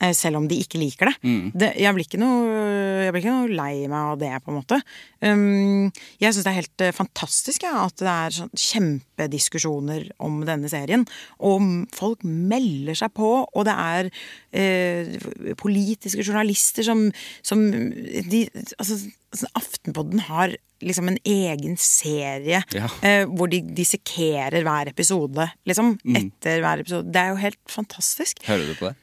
[0.00, 1.16] Eh, Selv om de ikke liker det.
[1.22, 1.50] Mm.
[1.54, 2.58] det jeg, blir ikke noe,
[3.04, 4.80] jeg blir ikke noe lei meg av det, på en måte.
[5.24, 5.88] Um,
[6.22, 10.70] jeg syns det er helt eh, fantastisk ja, at det er sånn kjempediskusjoner om denne
[10.70, 11.04] serien.
[11.42, 11.64] Og
[11.96, 14.10] folk melder seg på, og det er
[14.52, 17.08] eh, politiske journalister som,
[17.42, 18.44] som de,
[18.78, 19.00] altså,
[19.32, 22.86] altså, Aftenpodden har liksom en egen serie Ja.
[23.02, 25.96] eh, hvor de dissekerer hver episode, liksom.
[26.06, 27.10] Etter hver episode.
[27.10, 28.44] Det er jo helt fantastisk.
[28.46, 28.96] Hører du på det?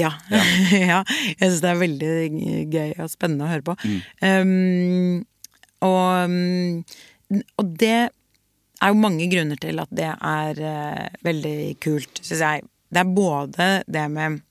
[0.00, 0.12] Ja.
[0.72, 1.02] ja.
[1.38, 2.12] Jeg syns det er veldig
[2.72, 3.76] gøy og spennende å høre på.
[4.24, 5.22] Um,
[5.82, 6.84] og um,
[7.32, 7.96] og det
[8.82, 12.64] er jo mange grunner til at det er uh, veldig kult, syns jeg.
[12.92, 14.42] Det er både det med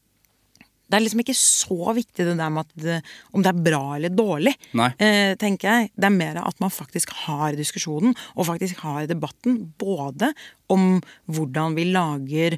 [0.90, 2.96] Det er liksom ikke så viktig det der med at det,
[3.32, 5.92] om det er bra eller dårlig, eh, tenker jeg.
[5.96, 9.72] Det er mer at man faktisk har diskusjonen, og faktisk har debatten.
[9.80, 10.34] Både
[10.68, 11.00] om
[11.32, 12.58] hvordan vi lager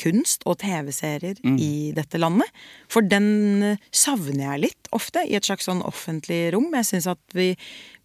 [0.00, 2.48] kunst og TV-serier i dette landet.
[2.90, 6.70] For den eh, savner jeg litt ofte i et slags sånn offentlig rom.
[6.74, 7.52] Jeg syns at vi,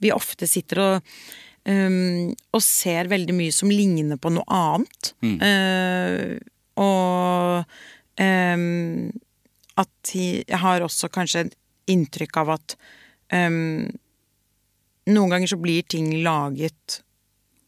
[0.03, 1.11] vi ofte sitter og
[1.65, 5.13] um, og ser veldig mye som ligner på noe annet.
[5.49, 6.35] Eh,
[6.81, 7.77] og
[8.21, 9.11] um,
[9.75, 11.47] at jeg har også kanskje
[11.91, 12.75] inntrykk av at
[13.33, 13.85] um,
[15.05, 17.01] noen ganger så blir ting laget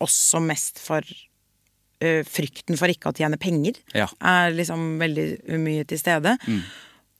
[0.03, 1.25] også mest for eh,
[1.99, 3.79] frykten for ikke å tjene penger.
[3.97, 4.05] Ja.
[4.21, 6.35] Er liksom veldig mye til stede.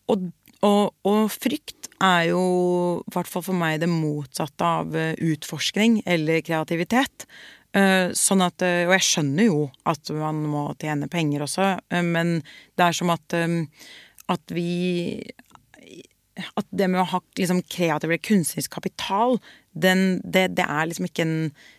[0.07, 0.27] Og,
[0.65, 2.41] og, og frykt er jo,
[3.01, 7.25] i hvert fall for meg, det motsatte av eh, utforskning eller kreativitet.
[7.73, 12.05] Eh, Sånn at, eh, og jeg skjønner jo at man må tjene penger også, eh,
[12.05, 12.37] men
[12.77, 13.57] det er som at, eh,
[14.29, 14.69] at vi
[16.59, 19.37] At det med å ha liksom kreativ eller kunstnerisk kapital,
[19.77, 21.37] den, det, det er liksom ikke en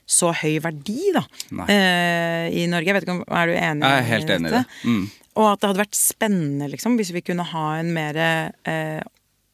[0.08, 1.24] så høy verdi, da,
[1.68, 2.90] eh, i Norge.
[2.90, 4.64] Jeg vet ikke om Er du enig Jeg er helt enig i det.
[4.84, 5.04] Mm.
[5.38, 9.00] Og at det hadde vært spennende, liksom, hvis vi kunne ha en mer eh,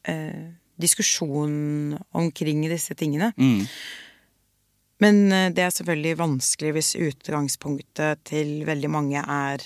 [0.09, 0.45] eh,
[0.81, 3.33] diskusjon omkring disse tingene.
[3.37, 3.67] Mm.
[5.05, 9.65] Men eh, det er selvfølgelig vanskelig hvis utgangspunktet til veldig mange er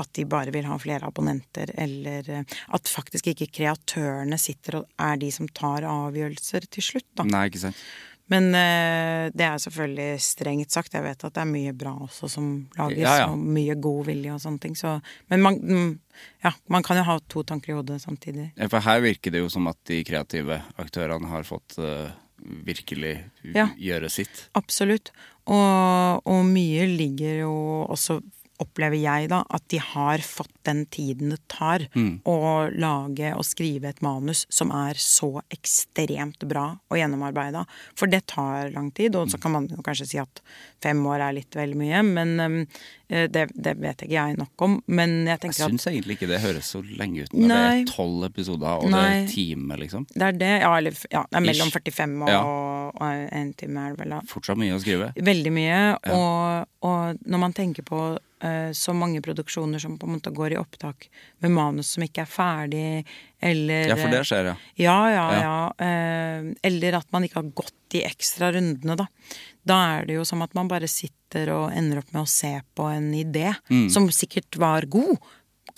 [0.00, 4.86] at de bare vil ha flere abonnenter, eller eh, at faktisk ikke kreatørene sitter og
[5.00, 7.26] er de som tar avgjørelser til slutt, da.
[7.28, 7.82] Nei, ikke sant.
[8.30, 10.94] Men eh, det er selvfølgelig strengt sagt.
[10.94, 13.28] Jeg vet at det er mye bra også som lages, Ja, ja.
[13.32, 14.76] og mye god vilje og sånne ting.
[14.78, 14.92] Så,
[15.32, 15.88] men man, mm,
[16.46, 18.52] ja, man kan jo ha to tanker i hodet samtidig.
[18.54, 22.06] Ja, For her virker det jo som at de kreative aktørene har fått uh,
[22.70, 23.16] virkelig
[23.50, 23.66] Ja.
[23.74, 24.44] gjøre sitt.
[24.54, 25.10] Absolutt.
[25.50, 27.54] Og, og mye ligger jo
[27.90, 28.20] også
[28.60, 31.86] opplever jeg da, at de har fått den tiden det tar
[32.28, 37.64] å lage og skrive et manus som er så ekstremt bra og gjennomarbeida.
[37.96, 40.42] For det tar lang tid, og så kan man kanskje si at
[40.82, 42.58] fem år er litt vel mye, men um,
[43.08, 44.78] eh, det, det vet ikke jeg nok om.
[44.86, 47.60] Men jeg Jeg tenker at syns egentlig ikke det høres så lenge ut når det
[47.80, 50.06] er tolv episoder og det er en time, liksom.
[50.14, 51.78] det er det, ja, eller ja, det er mellom Ish.
[51.80, 52.40] 45 og, Ja.
[52.44, 54.20] og en time er det vel da.
[54.28, 55.12] Fortsatt mye å skrive.
[55.16, 55.78] Veldig mye.
[56.12, 58.00] Og, og når man tenker på
[58.72, 61.08] så mange produksjoner som på en måte går i opptak
[61.44, 63.04] med manus som ikke er ferdig,
[63.40, 64.54] eller Ja, for det skjer, ja.
[64.80, 65.42] Ja, ja, Ja.
[65.42, 65.86] ja.
[65.86, 69.06] eh, eller at man ikke har gått de ekstra rundene, da.
[69.66, 72.52] Da er det jo som at man bare sitter og ender opp med å se
[72.74, 73.52] på en idé
[73.92, 75.18] som sikkert var god.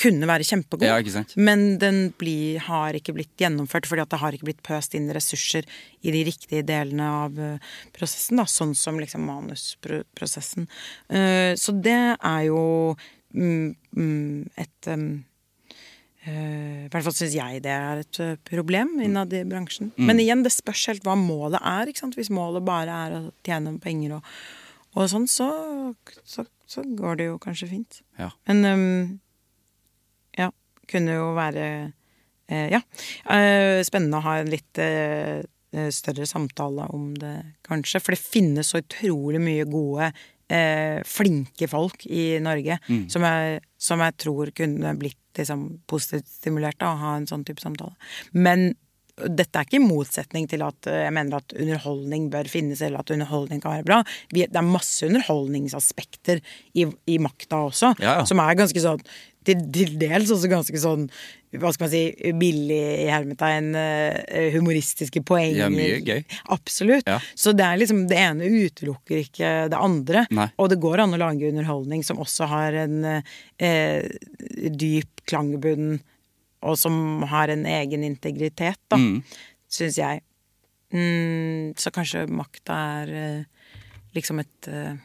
[0.02, 0.88] Kunne være kjempegod, Mm.
[0.90, 4.96] Ja, men den blir, har ikke blitt gjennomført fordi at det har ikke blitt pøst
[4.98, 5.66] inn ressurser
[6.02, 8.40] i de riktige delene av eh, prosessen.
[8.40, 10.66] Da, sånn som liksom manusprosessen.
[11.08, 12.62] Eh, så det er jo
[13.34, 15.06] mm, mm, et um,
[16.26, 19.92] eh, I hvert fall syns jeg det er et problem innad i bransjen.
[19.96, 20.06] Mm.
[20.10, 21.92] Men igjen, det spørs helt hva målet er.
[22.16, 24.32] Hvis målet bare er å tjene penger og,
[24.96, 25.50] og sånn, så,
[26.24, 28.02] så, så går det jo kanskje fint.
[28.18, 28.32] ja.
[28.50, 29.20] Men um,
[30.92, 31.64] kunne jo være
[32.48, 32.80] eh, Ja.
[33.32, 35.42] eh, spennende å ha en litt eh,
[35.90, 38.00] større samtale om det, kanskje.
[38.04, 40.10] For det finnes så utrolig mye gode,
[40.52, 42.76] eh, flinke folk i Norge
[43.08, 47.44] som, jeg, som jeg tror kunne blitt liksom, positivt stimulert av å ha en sånn
[47.48, 47.94] type samtale.
[48.36, 48.74] Men
[49.16, 53.10] dette er ikke i motsetning til at jeg mener at underholdning bør finnes, eller at
[53.12, 53.98] underholdning kan være bra.
[54.32, 56.40] Det er masse underholdningsaspekter
[56.74, 58.24] i, i makta også, Ja, ja.
[58.28, 59.02] som er ganske sånn
[59.46, 61.06] til, til dels også ganske sånn
[61.52, 65.66] hva skal man si, billig i hermetegn, eh, humoristiske poenger.
[65.66, 66.22] Ja, mye gøy.
[66.54, 67.04] Absolutt.
[67.04, 67.18] Ja.
[67.36, 70.22] Så det er liksom, det ene utelukker ikke det andre.
[70.32, 70.46] Nei.
[70.56, 74.08] Og det går an å lage underholdning som også har en eh,
[74.72, 75.98] dyp klangbunn,
[76.64, 76.96] og som
[77.28, 79.20] har en egen integritet, da, Mm.
[79.68, 80.22] syns jeg.
[80.92, 83.44] Mm, så kanskje makta er eh,
[84.16, 84.96] liksom et eh,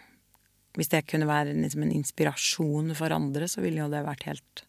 [0.78, 4.68] Hvis det kunne være liksom en inspirasjon for andre, så ville jo det vært helt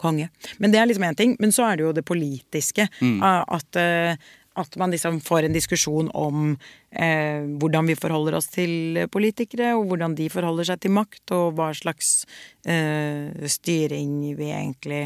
[0.00, 0.30] konge.
[0.58, 1.36] Men det er liksom én ting.
[1.40, 2.88] Men så er det jo det politiske.
[3.00, 3.18] Mm.
[3.22, 4.16] At, eh,
[4.60, 6.54] at man liksom får en diskusjon om
[6.90, 11.58] eh, hvordan vi forholder oss til politikere, og hvordan de forholder seg til makt, og
[11.58, 12.24] hva slags
[12.66, 15.04] eh, styring vi egentlig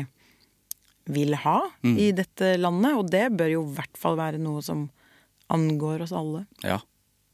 [1.09, 2.99] vil ha i dette landet.
[3.01, 4.89] Og det bør jo i hvert fall være noe som
[5.49, 6.45] angår oss alle.
[6.61, 6.83] Ja,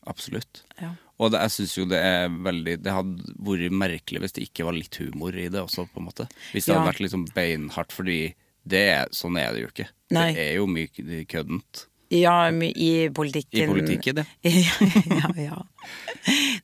[0.06, 0.62] absolutt.
[0.78, 0.94] Ja.
[1.22, 4.64] Og det, jeg syns jo det er veldig Det hadde vært merkelig hvis det ikke
[4.66, 6.26] var litt humor i det også, på en måte.
[6.52, 6.80] Hvis det Ja.
[6.80, 8.34] hadde vært liksom beinhardt, fordi
[8.66, 9.86] det sånn er det jo ikke.
[10.16, 10.32] Nei.
[10.34, 11.84] Det er jo mye køddent.
[12.14, 13.62] Ja, i politikken.
[13.62, 14.26] I politikken, ja.
[15.20, 15.62] ja, ja.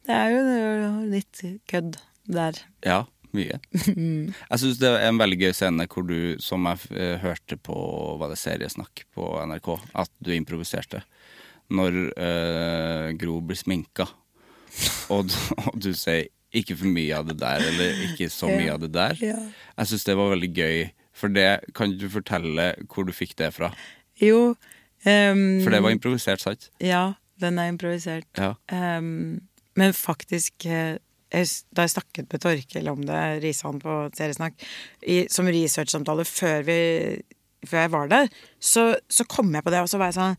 [0.07, 0.43] Det er jo
[1.11, 1.97] litt kødd
[2.31, 2.59] der.
[2.87, 3.01] Ja,
[3.37, 3.59] mye.
[4.51, 7.75] Jeg syns det er en veldig gøy scene hvor du, som jeg eh, hørte på
[8.21, 11.03] var det seriesnakk på NRK, at du improviserte.
[11.71, 14.09] Når øh, Gro blir sminka,
[15.11, 18.73] og, du- og du sier 'ikke for mye av det der', eller 'ikke så mye
[18.73, 19.21] av det der'.
[19.23, 19.37] Ja.
[19.79, 23.53] Jeg syns det var veldig gøy, for det kan du fortelle hvor du fikk det
[23.55, 23.73] fra.
[24.21, 24.49] Jo
[25.07, 26.71] um, For det var improvisert, sant?
[26.81, 28.27] Ja, den er improvisert.
[28.37, 28.55] Ja.
[28.99, 29.41] Um,
[29.77, 30.99] men faktisk eh,
[31.33, 34.55] jeg, Da jeg snakket med Torkel om det, Risan på Seriesnakk,
[35.07, 37.23] i, som researchsamtale før, vi,
[37.65, 38.29] før jeg var der,
[38.61, 40.37] så, så kom jeg på det, og så var jeg sånn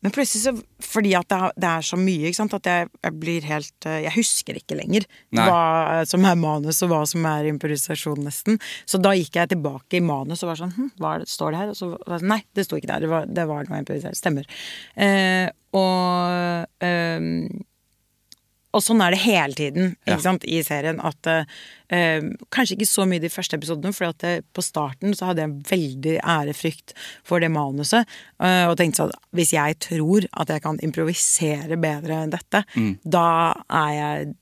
[0.00, 0.52] Men plutselig så
[0.90, 4.00] Fordi at det er, det er så mye, sant, at jeg, jeg blir helt eh,
[4.06, 5.46] Jeg husker ikke lenger Nei.
[5.46, 8.60] hva som er manus, og hva som er improvisasjon, nesten.
[8.88, 11.62] Så da gikk jeg tilbake i manus og var sånn hm, Hva det, står det
[11.62, 11.72] her?
[11.74, 13.04] Og så sånn, Nei, det sto ikke der.
[13.04, 14.18] Det var, det var noe improvisert.
[14.18, 14.48] Stemmer.
[14.96, 17.44] Eh, og ehm,
[18.72, 20.16] og sånn er det hele tiden Ja.
[20.22, 21.00] sant, i serien.
[21.02, 22.20] At eh,
[22.54, 26.20] Kanskje ikke så mye de første episodene, for eh, på starten så hadde jeg veldig
[26.22, 26.94] ærefrykt
[27.26, 28.06] for det manuset.
[28.40, 32.62] eh, og tenkte sånn Hvis jeg tror at jeg kan improvisere bedre enn dette,
[33.04, 33.26] da
[33.68, 34.34] er jeg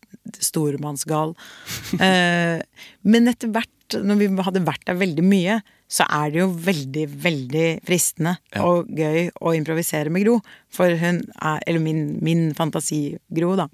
[0.45, 1.35] stormannsgal.
[2.05, 2.61] Eh,
[3.09, 7.05] men etter hvert, når vi hadde vært der veldig mye, så er det jo veldig,
[7.25, 8.63] veldig fristende Ja.
[8.69, 10.39] og gøy å improvisere med Gro.
[10.69, 13.69] For hun er Eller min, min fantasi-Gro, da.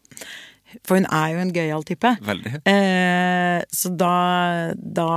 [0.87, 2.14] For hun er jo en gøyal type.
[2.22, 2.55] Veldig.
[2.70, 5.09] Eh, så da, da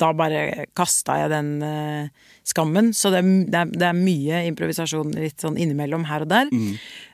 [0.00, 2.08] Da bare kasta jeg den eh,
[2.46, 2.94] skammen.
[2.96, 6.48] Så det, er- det, er, det er mye improvisasjon litt sånn innimellom her og der.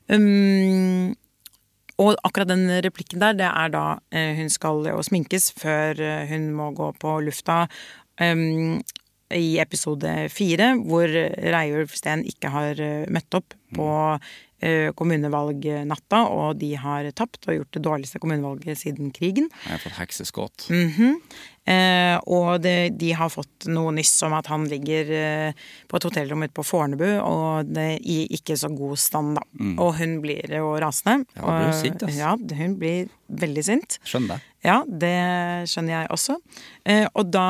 [0.09, 1.15] Um,
[1.99, 6.27] og akkurat den replikken der, det er da eh, hun skal jo sminkes før eh,
[6.31, 7.65] hun må gå på lufta.
[8.21, 8.81] Um,
[9.35, 14.21] I episode fire, hvor Reiulf Steen ikke har eh, møtt opp på eh,
[14.97, 19.51] kommunevalgnatta, og de har tapt og gjort det dårligste kommunevalget siden krigen.
[19.67, 20.71] Jeg har fått hekseskudd.
[20.71, 21.21] Mm -hmm.
[21.67, 26.07] Eh, og det, de har fått noe nyss om at han ligger eh, på et
[26.07, 29.43] hotellrom ute på Fornebu, og det, i ikke så god stand, da.
[29.83, 31.27] Og hun blir jo rasende.
[31.27, 31.35] Mm.
[31.35, 32.21] Ja, hun blir sint, ass.
[32.21, 33.99] Ja, hun blir veldig sint.
[34.07, 34.53] Skjønner jeg.
[34.67, 35.17] Ja, det
[35.71, 36.39] skjønner jeg også.
[36.87, 37.49] Eh, og da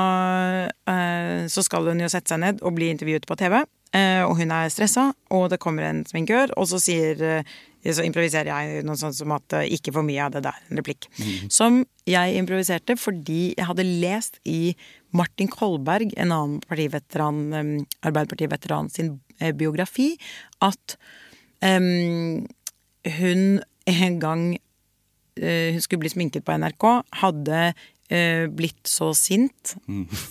[0.88, 3.60] eh, så skal hun jo sette seg ned og bli intervjuet på TV.
[3.94, 8.02] Eh, og hun er stressa, og det kommer en sminkør, og så sier eh, så
[8.02, 11.06] improviserer jeg noe sånt som at eh, 'ikke for mye av det der', en replikk.
[11.48, 14.74] Som jeg improviserte fordi jeg hadde lest i
[15.12, 19.20] Martin Kolberg, en annen partiveteran, Arbeiderpartiveteran sin
[19.56, 20.18] biografi,
[20.60, 20.96] at
[21.62, 22.46] um,
[23.06, 24.58] hun en gang
[25.36, 26.84] hun skulle bli sminket på NRK,
[27.20, 27.74] hadde
[28.12, 29.74] eh, blitt så sint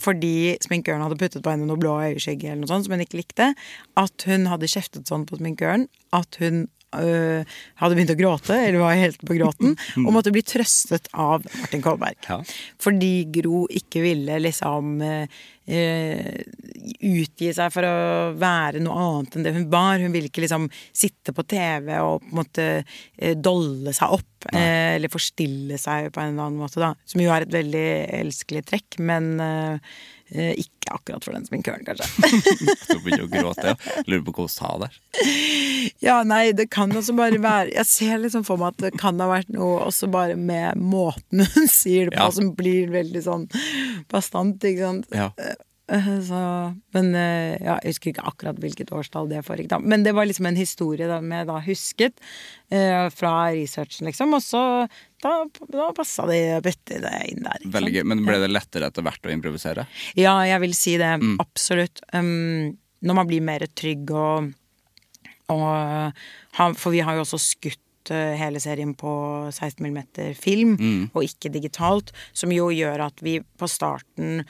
[0.05, 3.21] fordi sminkøren hadde puttet på henne noe blå øyeskygge eller noe sånt som hun ikke
[3.21, 3.51] likte,
[3.99, 6.65] at hun hadde kjeftet sånn på sminkøren at hun
[6.99, 11.45] eh, hadde begynt å gråte, eller var helt på gråten, og måtte bli trøstet av
[11.59, 12.19] Martin Kolberg.
[12.29, 12.39] Ja.
[12.81, 17.95] Fordi Gro ikke ville liksom eh, utgi seg for å
[18.37, 20.01] være noe annet enn det hun var.
[20.01, 24.49] Hun ville ikke liksom sitte på TV og på en måte eh, dolle seg opp.
[24.53, 26.93] Eh, eller forstille seg på en eller annen måte, da.
[27.09, 27.87] Som jo er et veldig
[28.21, 32.07] elskelig trekk, men eh, eh, ikke akkurat for den sminkøren, kanskje.
[32.89, 33.75] du begynner å gråte, ja.
[34.09, 34.89] Lurer på hvordan hun sa det.
[36.01, 39.19] Ja, nei, det kan også bare være Jeg ser liksom for meg at det kan
[39.21, 42.31] ha vært noe også bare med måten hun sier det på, Ja.
[42.33, 43.45] som blir veldig sånn
[44.11, 45.07] bastant, ikke sant.
[45.13, 45.29] Ja.
[45.87, 46.39] Eh, Så,
[46.95, 49.69] men eh, ja, jeg husker ikke akkurat hvilket årstall det foregikk.
[49.75, 49.79] da.
[49.79, 52.23] Men det var liksom en historie da, jeg da husket
[52.73, 54.33] eh, fra researchen, liksom.
[54.33, 54.63] Og så
[55.21, 55.35] da,
[55.69, 57.69] da passa de å bytte det inn der.
[57.77, 58.03] Veldig gøy.
[58.11, 59.87] Men ble det lettere etter hvert å improvisere?
[60.17, 61.15] Ja, jeg vil si det.
[61.41, 62.01] Absolutt.
[62.13, 64.53] Um, når man blir mer trygg og,
[65.53, 66.23] og
[66.79, 69.11] For vi har jo også skutt eh, hele serien på
[69.51, 69.99] 16 mm
[70.39, 70.77] film,
[71.13, 72.09] og ikke digitalt.
[72.33, 74.41] Som jo gjør at vi på starten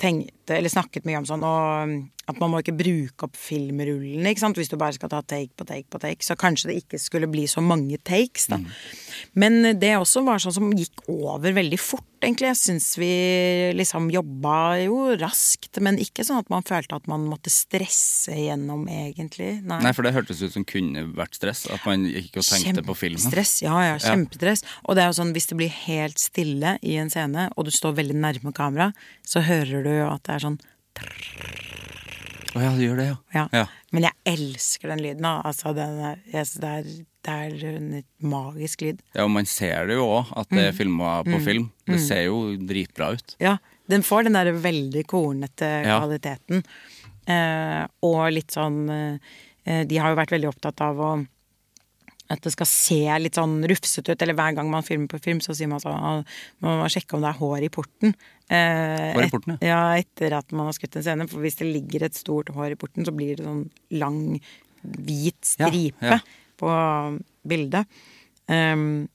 [0.00, 4.44] tenkte, eller snakket mye om sånn og, at man må ikke bruke opp filmrullene ikke
[4.46, 4.58] sant?
[4.58, 6.24] hvis du bare skal ta take på take på take.
[6.24, 8.48] Så kanskje det ikke skulle bli så mange takes.
[8.52, 8.60] da.
[9.36, 12.48] Men det også var sånn som gikk over veldig fort, egentlig.
[12.54, 13.10] Jeg syns vi
[13.76, 18.86] liksom jobba jo raskt, men ikke sånn at man følte at man måtte stresse gjennom,
[18.88, 19.58] egentlig.
[19.60, 19.82] Nei.
[19.84, 21.66] Nei, for det hørtes ut som kunne vært stress.
[21.74, 23.20] At man gikk og tenkte på filmen.
[23.20, 24.64] Stress, ja, ja, kjempestress.
[24.88, 27.72] Og det er jo sånn, hvis det blir helt stille i en scene, og du
[27.74, 28.90] står veldig nærme kamera,
[29.28, 30.58] så hører du at det er sånn
[32.54, 33.16] Å ja, det gjør det, ja.
[33.34, 33.44] ja.
[33.56, 33.64] Ja.
[33.94, 35.26] Men jeg elsker den lyden.
[35.26, 36.90] Altså, den er, det, er,
[37.26, 37.88] det er en
[38.22, 39.00] magisk lyd.
[39.16, 41.66] Ja, og man ser det jo òg, at det er filma på film.
[41.90, 43.34] Det ser jo dritbra ut.
[43.42, 43.56] Ja,
[43.90, 46.62] den får den der veldig kornete kvaliteten.
[47.26, 51.12] Eh, og litt sånn eh, De har jo vært veldig opptatt av å
[52.32, 54.22] at det skal se litt sånn rufsete ut.
[54.24, 56.22] Eller hver gang man filmer på film, så sier man sånn «Ah,
[56.64, 58.14] Man må sjekke om det er hår i porten.
[58.52, 59.80] Eh, Hår i porten, et, ja.
[59.96, 61.28] Etter at man har skutt en scene.
[61.30, 63.64] For hvis det ligger et stort hår i porten, så blir det sånn
[63.96, 64.20] lang,
[64.84, 66.20] hvit Ja, stripe ja.
[66.60, 66.70] på
[67.48, 67.88] bildet.
[68.50, 69.06] Um,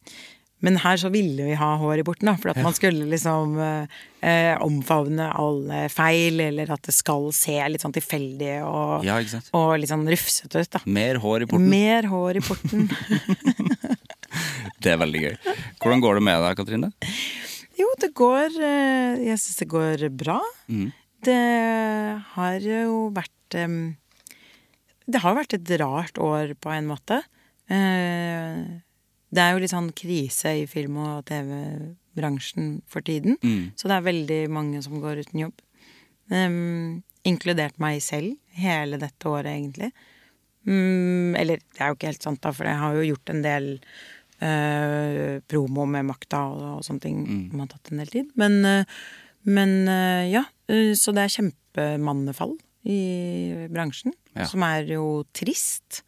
[0.59, 3.53] men her så ville vi ha hår i porten, da, for at man skulle liksom
[3.63, 9.21] eh, eh, omfavne alle feil, eller at det skal se litt sånn tilfeldig og, Ja,
[9.55, 10.82] og litt sånn rufsete ut, da.
[10.84, 11.69] Mer hår i porten.
[11.71, 12.89] Mer hår i porten.
[14.80, 15.34] Det er veldig gøy.
[15.82, 16.89] Hvordan går det med deg, Katrine?
[17.80, 20.39] Jo, det går eh, Jeg syns det går bra.
[20.67, 20.89] Mm.
[21.25, 21.39] Det
[22.36, 23.55] har jo vært
[25.09, 27.21] Det har vært et rart år på en måte.
[27.69, 28.59] Eh,
[29.30, 33.38] Det er jo litt sånn krise i film- og TV-bransjen for tiden.
[33.43, 33.73] Mm.
[33.77, 35.59] Så det er veldig mange som går uten jobb.
[37.30, 39.91] Inkludert meg selv hele dette året, egentlig.
[40.65, 43.41] Mm, eller det er jo ikke helt sant, da, for jeg har jo gjort en
[43.45, 43.67] del
[44.42, 47.20] eh, promo med makta og, og sånne ting
[47.52, 48.32] som har tatt en del tid.
[48.40, 49.00] Men, eh,
[49.50, 52.58] men eh, ja, eh, så det er kjempemannefall
[52.90, 53.00] i
[53.72, 54.46] bransjen, Ja.
[54.48, 56.04] som er jo trist.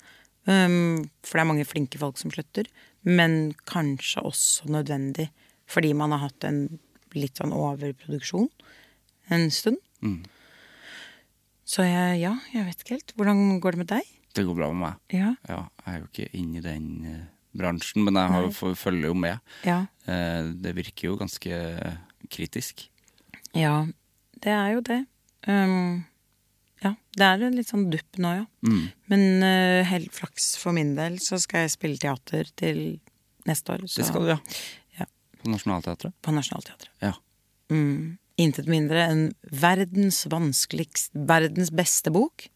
[0.47, 2.65] Um, for det er mange flinke folk som slutter,
[3.05, 5.27] men kanskje også nødvendig
[5.69, 6.79] fordi man har hatt en
[7.13, 8.47] litt sånn overproduksjon
[9.31, 9.77] en stund.
[10.01, 10.23] Mm.
[11.63, 13.13] Så jeg, ja, jeg vet ikke helt.
[13.15, 14.09] Hvordan går det med deg?
[14.35, 14.97] Det går bra med meg.
[15.15, 15.29] Ja.
[15.47, 16.89] Ja, jeg er jo ikke inne i den
[17.57, 19.41] bransjen, men jeg har, følger jo med.
[19.67, 19.81] Ja.
[20.05, 21.57] Eh, det virker jo ganske
[22.31, 22.87] kritisk.
[23.57, 23.85] ja,
[24.41, 25.01] det er jo det.
[25.47, 26.03] Um,
[26.81, 28.45] ja, det er en litt sånn dupp nå, ja.
[28.65, 28.85] Mm.
[29.11, 32.81] Men uh, hell flaks for min del, så skal jeg spille teater til
[33.49, 33.85] neste år.
[33.87, 34.39] Så, Det skal du, ja.
[35.01, 35.09] Ja.
[35.41, 36.15] På Nationaltheatret?
[36.25, 36.93] På Nationaltheatret.
[37.03, 37.13] Ja.
[37.73, 38.17] Mm.
[38.41, 42.47] Intet mindre enn verdens vanskeligst Verdens beste bok.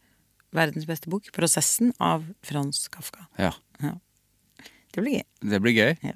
[0.56, 3.28] Verdens beste bok, 'Prosessen' av Frans Kafka.
[3.38, 3.52] Ja.
[3.84, 3.98] ja.
[4.96, 5.26] Det blir gøy.
[5.52, 5.93] Det blir gøy.
[6.08, 6.16] Ja.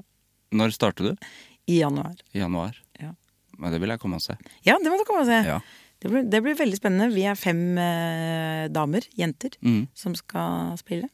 [0.55, 1.27] Når starter du?
[1.69, 2.15] I januar.
[2.34, 2.77] I januar?
[2.99, 3.11] Ja.
[3.59, 4.38] Men det vil jeg komme og se.
[4.65, 5.39] Ja, det må du komme og se.
[5.45, 5.59] Ja.
[5.99, 7.09] Det, blir, det blir veldig spennende.
[7.11, 9.82] Vi er fem eh, damer, jenter, Mm.
[9.99, 11.09] som skal spille.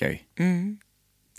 [0.00, 0.18] Gøy.
[0.42, 0.80] Mm.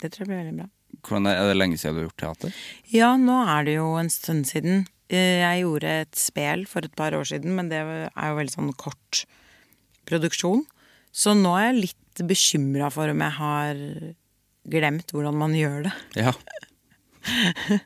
[0.01, 0.69] Det tror jeg blir veldig bra.
[1.01, 2.55] Hvordan er, er det lenge siden du har gjort teater?
[2.93, 4.85] Ja, nå er det jo en stund siden.
[5.11, 8.55] Eh, Jeg gjorde et spel for et par år siden, men det er jo veldig
[8.55, 9.25] sånn kort
[10.07, 10.63] produksjon.
[11.11, 13.83] Så nå er jeg litt bekymra for om jeg har
[14.69, 15.93] glemt hvordan man gjør det.
[16.19, 16.33] Ja.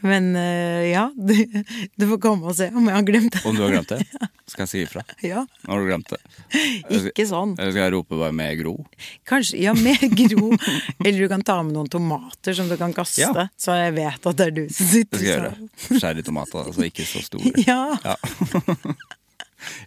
[0.00, 1.34] Men eh, ja, du,
[1.96, 3.42] du får komme og se om jeg har glemt det.
[3.48, 3.98] Om du har glemt det,
[4.50, 5.02] skal jeg si ifra.
[5.24, 6.20] Ja, har du glemt det.
[7.12, 7.52] ikke sånn.
[7.58, 8.74] Eller skal jeg rope bare med Gro?
[9.28, 10.52] Kanskje, ja, med gro.
[11.04, 13.48] Eller du kan ta med noen tomater som du kan kaste, Ja.
[13.60, 15.68] så jeg vet at det er du som Det skal jeg sånn.
[15.68, 16.00] gjøre.
[16.00, 17.52] Skjære i tomater, altså ikke så store.
[17.66, 17.80] Ja.
[18.04, 18.16] Ja.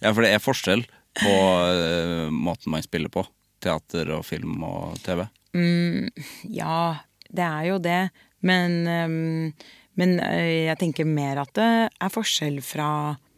[0.01, 3.25] ja, for det er forskjell på uh, måten man spiller på.
[3.63, 5.23] Teater og film og TV.
[6.51, 6.77] Ja,
[7.31, 8.01] det er jo det.
[8.45, 9.53] Men, um,
[9.97, 12.89] men øh, jeg tenker mer at det er forskjell fra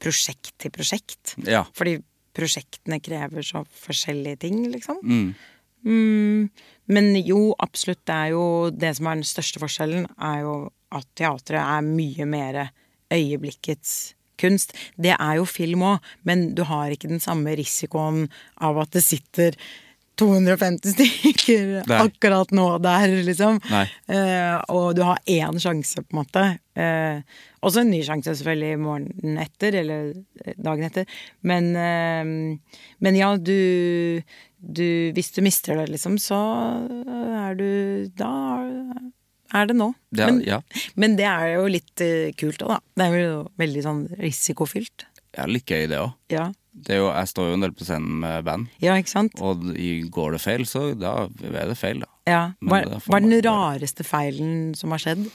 [0.02, 1.36] prosjekt til prosjekt.
[1.48, 1.64] Ja.
[1.78, 1.98] Fordi
[2.38, 5.00] prosjektene krever så forskjellige ting, liksom.
[5.04, 5.30] Mm.
[5.88, 6.50] Mm,
[6.92, 8.04] men jo, absolutt.
[8.06, 8.44] Det er jo
[8.74, 10.58] det som er den største forskjellen, er jo
[10.96, 12.62] at teatret er mye mer
[13.14, 14.76] øyeblikkets kunst.
[14.98, 18.28] Det er jo film òg, men du har ikke den samme risikoen
[18.62, 19.58] av at det sitter
[20.18, 21.98] 250 stykker Nei.
[22.08, 23.60] akkurat nå der, liksom.
[23.70, 26.44] Eh, og du har én sjanse, på en måte.
[26.78, 27.22] Eh,
[27.66, 30.12] også en ny sjanse selvfølgelig morgenen etter, eller
[30.46, 31.06] eh, dagen etter.
[31.48, 34.22] Men, eh, men ja, du,
[34.58, 36.38] du Hvis du mister det, liksom, så
[37.48, 37.68] er du
[38.18, 38.32] Da
[39.56, 39.94] er det nå.
[40.12, 40.62] Det er- men, ja.
[41.00, 42.80] men det er jo litt eh, kult òg, da.
[43.00, 45.06] Det er jo veldig sånn risikofylt.
[45.38, 46.14] Ja, litt gøy det òg.
[46.34, 46.50] Ja.
[46.78, 49.40] Det er jo, jeg står jo en del på scenen med band, ja, ikke sant?
[49.42, 49.64] og
[50.14, 52.10] går det feil, så da er det feil, da.
[52.30, 52.42] Ja.
[52.62, 55.26] Men Hva det får hva er den rareste feilen som har skjedd?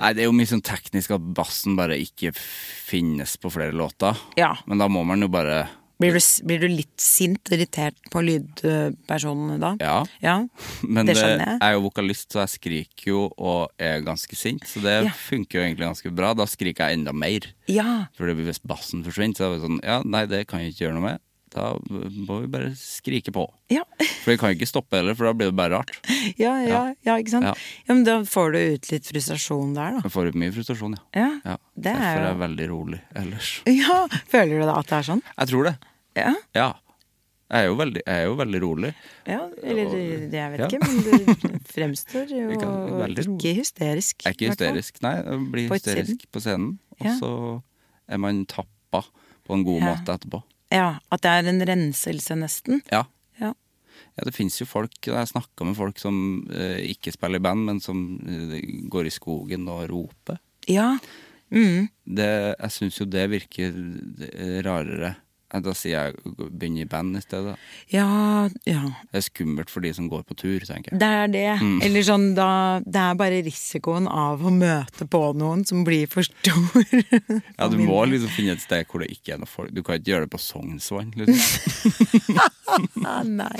[0.00, 4.16] Nei, det er jo mye sånn teknisk at bassen bare ikke finnes på flere låter.
[4.40, 4.54] Ja.
[4.70, 5.64] Men da må man jo bare
[6.00, 9.72] Blir du, blir du litt sint, irritert på lydpersonene da?
[9.82, 9.98] Ja.
[10.24, 10.36] Ja.
[10.88, 11.38] Men Det jeg.
[11.42, 14.64] jeg er jo vokalist, så jeg skriker jo og er ganske sint.
[14.68, 15.12] Så det Ja.
[15.28, 16.32] funker jo egentlig ganske bra.
[16.34, 17.50] Da skriker jeg enda mer.
[17.68, 18.06] Ja.
[18.16, 20.96] For hvis bassen forsvinner, så er det sånn Ja, nei, det kan jeg ikke gjøre
[20.98, 21.20] noe med.
[21.50, 23.42] Da må vi bare skrike på.
[23.74, 23.82] Ja.
[24.22, 25.96] For vi kan ikke stoppe heller, for da blir det bare rart.
[26.38, 27.48] Ja, ja, ja, ikke sant?
[27.48, 27.54] Ja.
[27.90, 30.02] Men da får du ut litt frustrasjon der, da.
[30.06, 31.26] Jeg får ut mye frustrasjon, ja.
[31.42, 33.50] Ja, det Derfor er er jeg veldig rolig ellers.
[33.80, 35.24] Ja, Føler du da at det er sånn?
[35.34, 35.74] Jeg tror det.
[36.20, 36.32] Ja.
[36.54, 36.68] Ja.
[37.50, 38.90] Jeg er jo veldig, er jo veldig rolig.
[39.26, 44.22] ja eller det, jeg vet ikke, men du fremstår jo ikke hysterisk.
[44.22, 45.16] Jeg er ikke hysterisk, nei.
[45.18, 46.76] Jeg blir hysterisk på scenen.
[47.00, 47.32] Og så
[48.06, 49.02] er man tappa
[49.46, 50.44] på en god måte etterpå.
[50.70, 52.82] Ja, At det er en renselse, nesten.
[52.92, 53.04] Ja.
[53.40, 53.54] Ja.
[54.16, 56.14] Ja, det fins jo folk Jeg snakka med folk som
[56.54, 58.60] eh, ikke spiller i band, men som eh,
[58.90, 60.40] går i skogen og roper.
[60.70, 60.92] Ja.
[61.50, 61.88] Mm.
[62.06, 63.74] Det, jeg syns jo det virker
[64.30, 65.16] eh, rarere.
[65.52, 67.56] Eh, Da sier jeg begynn i band i stedet.
[67.92, 68.82] Ja, ja.
[69.10, 71.00] Det er skummelt for de som går på tur, tenker jeg.
[71.02, 71.46] Det er det.
[71.86, 72.48] Eller sånn da
[72.84, 76.84] Det er bare risikoen av å møte på noen som blir for stor.
[77.60, 79.72] Ja, Du må liksom finne et sted hvor det ikke er noe folk.
[79.74, 81.10] Du kan ikke gjøre det på Sognsvann.
[81.18, 82.38] Liksom.
[83.40, 83.56] Nei.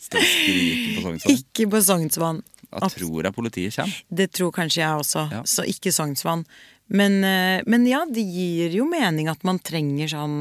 [0.00, 1.36] Stå og skrike på Sognsvann.
[1.36, 2.40] Ikke på Sognsvann.
[2.70, 4.02] Da tror jeg politiet kommer.
[4.20, 5.24] Det tror kanskje jeg også.
[5.34, 5.40] Ja.
[5.48, 6.44] Så ikke Sognsvann.
[6.90, 10.38] Men, eh, men ja, det gir jo mening at man trenger sånn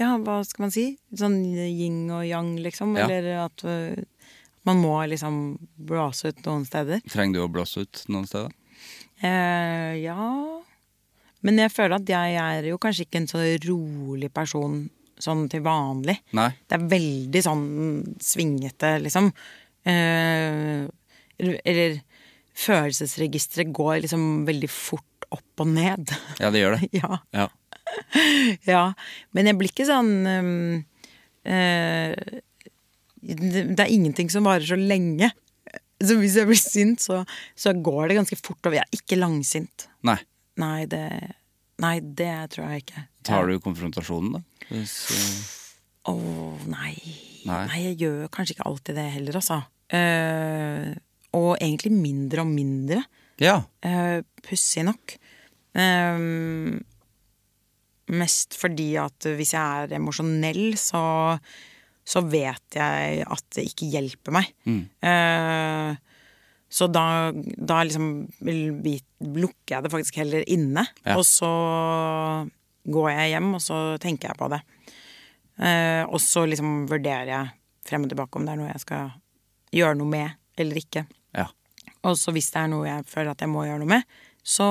[0.00, 0.86] Ja, hva skal man si?
[1.16, 2.94] Sånn yin og yang, liksom.
[2.96, 3.04] Ja.
[3.04, 4.00] Eller at eh,
[4.68, 7.02] man må liksom blåse ut noen steder.
[7.10, 8.54] Trenger du å blåse ut noen steder?
[9.20, 10.16] Eh, ja
[11.44, 14.86] Men jeg føler at jeg er jo kanskje ikke en så rolig person
[15.20, 16.16] sånn til vanlig.
[16.36, 16.48] Nei?
[16.64, 17.66] Det er veldig sånn
[18.24, 19.28] svingete, liksom.
[19.84, 20.86] Eh,
[21.40, 21.98] eller, eller
[22.56, 26.12] følelsesregisteret går liksom veldig fort opp og ned.
[26.40, 26.88] Ja, det gjør det.
[27.02, 27.20] ja.
[27.36, 27.48] Ja.
[28.72, 28.84] ja.
[29.36, 30.78] Men jeg blir ikke sånn um,
[31.48, 32.40] uh,
[33.20, 35.30] det, er ingenting som varer så lenge.
[36.00, 37.20] Så hvis jeg blir sint, så,
[37.58, 38.78] så går det ganske fort over.
[38.78, 39.86] Jeg er ikke langsint.
[40.06, 40.16] Nei.
[40.60, 41.04] Nei, det,
[41.80, 43.04] nei, det tror jeg ikke.
[43.28, 44.66] Tar du konfrontasjonen, da?
[44.70, 46.14] Hvis, uh...
[46.14, 46.94] oh, nei.
[47.44, 47.62] Nei.
[47.68, 47.82] nei.
[47.90, 49.60] jeg gjør kanskje ikke alltid det heller, altså.
[49.90, 50.96] Uh,
[51.36, 53.04] og egentlig mindre og mindre.
[53.42, 53.60] ja.
[53.84, 55.18] Uh, Pussig nok.
[55.76, 56.16] Eh,
[58.14, 61.02] mest fordi at hvis jeg er emosjonell, så,
[62.04, 64.50] så vet jeg at det ikke hjelper meg.
[64.68, 64.82] Mm.
[65.10, 65.98] Eh,
[66.70, 67.04] så da,
[67.34, 70.84] da liksom lukker jeg det faktisk heller inne.
[71.02, 71.16] Ja.
[71.18, 71.50] Og så
[72.90, 74.60] går jeg hjem, og så tenker jeg på det.
[75.60, 77.56] Eh, og så liksom vurderer jeg
[77.88, 79.10] frem og tilbake om det er noe jeg skal
[79.74, 81.06] gjøre noe med eller ikke.
[81.36, 81.48] ja.
[82.06, 84.66] Og så hvis det er noe jeg føler at jeg må gjøre noe med, så,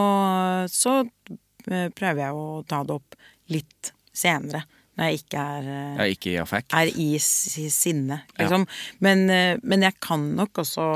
[0.72, 1.04] så
[1.96, 3.18] prøver jeg å ta det opp
[3.54, 4.64] litt senere.
[5.00, 6.74] Når jeg ikke er, jeg ja ikke i affekt?
[6.76, 8.66] er i sinne, liksom.
[9.06, 10.90] Men, eh, men jeg kan nok også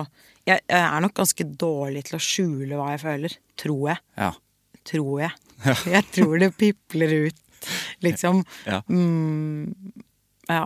[0.43, 3.35] jeg, jeg er nok ganske dårlig til å skjule hva jeg føler.
[3.63, 4.03] Tror jeg.
[4.19, 4.33] Ja.
[4.83, 5.31] Tror jeg.
[5.95, 7.67] Jeg tror det pipler ut,
[8.03, 8.41] liksom.
[8.67, 8.81] Ja.
[8.91, 9.71] Mm,
[10.49, 10.65] ja.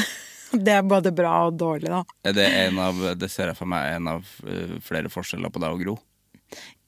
[0.64, 2.00] Det er både bra og dårlig, da.
[2.26, 5.52] Er det en av Det ser jeg for meg er en av eh, flere forskjeller
[5.52, 5.94] på deg og Gro.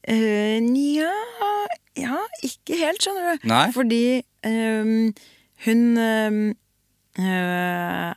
[0.09, 1.11] Uh, Nja
[1.95, 3.47] Ja, ikke helt, skjønner du.
[3.51, 3.67] Nei?
[3.75, 4.03] Fordi
[4.49, 5.13] um,
[5.67, 5.83] hun
[7.21, 8.15] eh,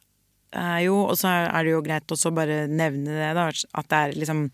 [0.55, 3.49] er jo Og så er det jo greit også bare nevne det, da.
[3.75, 4.45] At det er liksom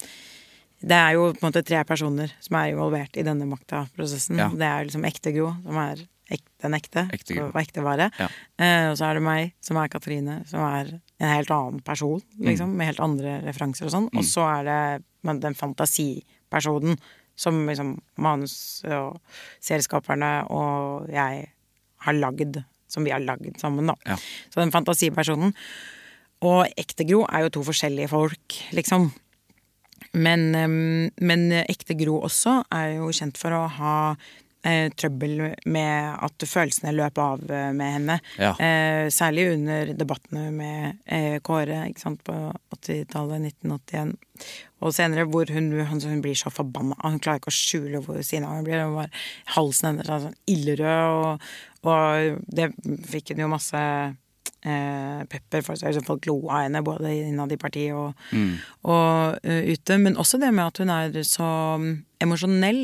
[0.81, 4.39] Det er jo på en måte tre personer som er involvert i denne makta-prosessen.
[4.41, 4.47] Ja.
[4.49, 6.01] Det er liksom ekte Gro, som er
[6.33, 7.03] ek, den ekte.
[7.13, 8.07] Ekte og ekte vare.
[8.17, 8.27] Ja.
[8.57, 10.89] Eh, og så er det meg, som er Katrine, som er
[11.21, 12.45] en helt annen person, Mm.
[12.49, 12.73] liksom.
[12.79, 14.09] Med helt andre referanser og sånn.
[14.17, 16.97] Og så er det men den fantasipersonen
[17.41, 19.17] som liksom manus- og
[19.63, 21.47] serieskaperne og jeg
[22.05, 22.61] har lagd.
[22.91, 23.95] Som vi har lagd sammen, da.
[24.05, 24.19] Ja.
[24.51, 25.55] Så den fantasipersonen
[26.41, 29.11] og ekte Gro er jo to forskjellige folk, liksom.
[30.17, 34.25] Men, ehm, men ekte Gro også er jo kjent for å ha eh,
[34.63, 38.17] trøbbel med at følelsene løp av eh, med henne.
[38.37, 38.51] Ja.
[38.61, 42.35] Eh, særlig under debattene med eh, Kåre sant, på
[42.77, 44.13] 80-tallet, 1981.
[44.81, 46.97] Og senere hvor hun, hun, hun blir så forbanna.
[47.03, 48.81] Hun klarer ikke å skjule hvor sinna hun blir.
[48.85, 49.11] Hun var,
[49.57, 51.53] halsen hennes er sånn ildrød, og,
[51.91, 52.71] og det
[53.09, 53.83] fikk hun jo masse
[54.65, 55.77] eh, pepper for.
[55.77, 58.17] Så folk lo av henne, både innad i partiet og,
[58.85, 59.97] og uh, ute.
[60.01, 61.51] Men også det med at hun er så
[61.81, 61.93] mm,
[62.25, 62.83] emosjonell.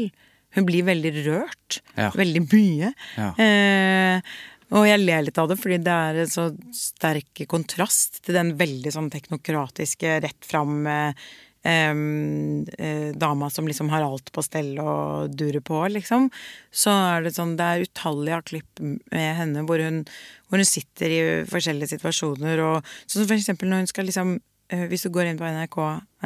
[0.56, 1.82] Hun blir veldig rørt.
[1.98, 2.12] Ja.
[2.16, 2.94] Veldig mye.
[3.18, 3.32] Ja.
[3.42, 4.38] Eh,
[4.76, 8.56] og jeg ler litt av det, fordi det er en så sterk kontrast til den
[8.60, 11.28] veldig sånn teknokratiske, rett fram eh,
[11.68, 16.28] eh, dama som liksom har alt på stell og durer på, liksom.
[16.72, 20.04] Så er det sånn Det er utallige av klipp med henne hvor hun,
[20.50, 24.36] hvor hun sitter i forskjellige situasjoner og Sånn som for eksempel når hun skal liksom
[24.36, 24.46] eh,
[24.90, 25.78] hvis du går inn på NRK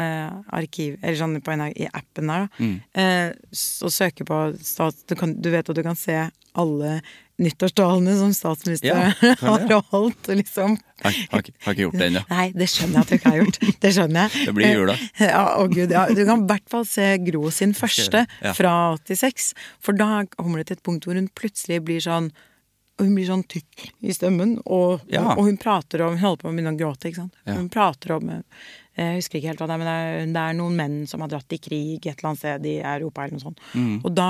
[0.02, 4.39] eh, arkiv, eller sånn på NRK, i appen der, da, eh, s- og søker på
[4.66, 5.04] stats...
[5.06, 6.16] Du, kan, du vet at du kan se
[6.58, 7.02] alle
[7.42, 9.36] nyttårstalene som statsministeren Ja,
[9.72, 10.76] har holdt, liksom.
[11.02, 12.22] Har, har, har ikke gjort det ennå.
[12.30, 13.60] Nei, det skjønner jeg at du ikke har gjort.
[13.82, 14.46] Det skjønner jeg.
[14.50, 14.98] Det blir jula.
[15.16, 16.04] Eh, Ja, å gud, ja.
[16.14, 18.54] Du kan i hvert fall se Gro sin første Ja.
[18.58, 19.52] fra 86.
[19.82, 22.30] For da kommer det til et punkt hvor hun plutselig blir sånn
[23.00, 24.58] og hun blir sånn tykk i stemmen.
[24.66, 25.34] Og, Ja.
[25.36, 27.34] og, hun prater om Hun holder på å begynne å gråte, ikke sant.
[27.48, 27.54] Ja.
[27.56, 28.42] Hun prater om eh,
[28.98, 31.22] Jeg husker ikke helt hva det er, men det er, det er noen menn som
[31.24, 33.62] har dratt i krig et eller annet sted i Europa eller noe sånt.
[33.74, 34.02] Mm.
[34.04, 34.28] Og da,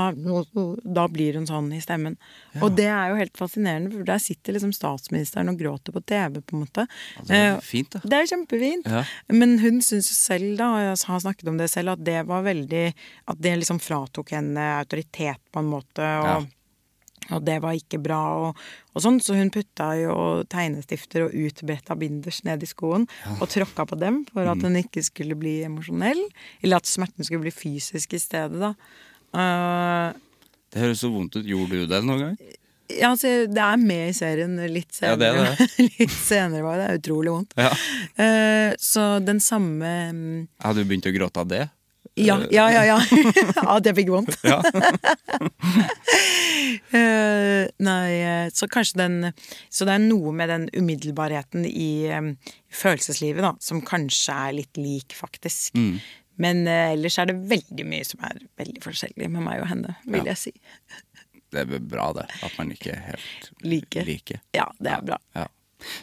[0.85, 2.15] da blir hun sånn i stemmen.
[2.61, 6.39] Og det er jo helt fascinerende, for der sitter liksom statsministeren og gråter på TV,
[6.45, 6.87] på en måte.
[7.27, 7.99] det er Eh, fint, da.
[8.05, 8.85] Det er kjempefint.
[8.87, 9.03] Ja.
[9.33, 12.21] Men hun syns jo selv, da, og jeg har snakket om det selv, at det
[12.27, 12.93] var veldig
[13.27, 16.05] At det liksom fratok henne autoritet på en måte.
[16.21, 16.47] og
[17.31, 18.61] Og det var ikke bra, og,
[18.95, 20.15] og sånn, så hun putta jo
[20.51, 23.05] tegnestifter og utbretta binders ned i skoen
[23.39, 26.21] og tråkka på dem for at hun ikke skulle bli emosjonell.
[26.61, 28.73] Eller at smerten skulle bli fysisk i stedet, da.
[29.31, 30.11] Uh,
[30.71, 31.45] Det høres så vondt ut.
[31.47, 32.41] Gjorde du det noen gang?
[32.91, 35.51] ja, altså, det er med i serien litt Ja, det senere.
[35.55, 36.87] er litt senere var det.
[36.91, 37.53] Det utrolig vondt.
[37.55, 37.69] Ja.
[38.19, 40.25] Uh, så den samme um,
[40.63, 41.61] Hadde du begynt å gråte av det?
[42.19, 42.83] Ja, ja, ja.
[42.99, 43.63] ja.
[43.75, 44.35] At det fikk vondt.
[44.43, 44.61] Ja.
[46.91, 49.15] Eh, nei, eh, så kanskje den
[49.71, 52.29] Så det er noe med den umiddelbarheten i eh,
[52.71, 55.73] følelseslivet, da, som kanskje er litt lik, faktisk.
[55.75, 55.97] Mm.
[56.43, 59.95] Men eh, ellers er det veldig mye som er veldig forskjellig med meg og henne,
[60.05, 60.31] vil Ja.
[60.33, 60.53] jeg si.
[61.51, 62.27] Det er bra, det.
[62.47, 64.05] At man ikke er helt Like.
[64.07, 64.39] like.
[64.55, 65.19] Ja, det er bra.
[65.35, 65.47] Ja.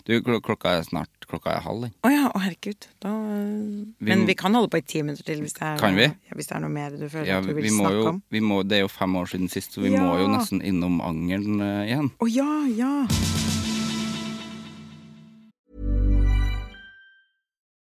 [0.06, 1.92] Du, kl- klokka er snart Klokka er halv, den.
[2.04, 2.86] Å ja, oh, herregud.
[3.04, 5.94] Da, men må- vi kan holde på i ti minutter til hvis det er, Kan
[5.96, 6.06] vi?
[6.08, 7.98] Ja, hvis det er noe mer du føler Ja, at du vil vi må snakke
[8.02, 8.22] jo, om.
[8.30, 10.00] vi må, det er jo fem år siden sist, så vi Ja.
[10.02, 12.10] må jo nesten innom angeren uh, igjen.
[12.18, 12.48] Å ja,
[12.78, 12.94] ja.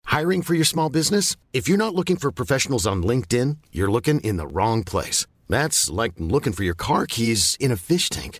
[0.05, 1.35] Hiring for your small business?
[1.53, 5.25] If you're not looking for professionals on LinkedIn, you're looking in the wrong place.
[5.49, 8.39] That's like looking for your car keys in a fish tank.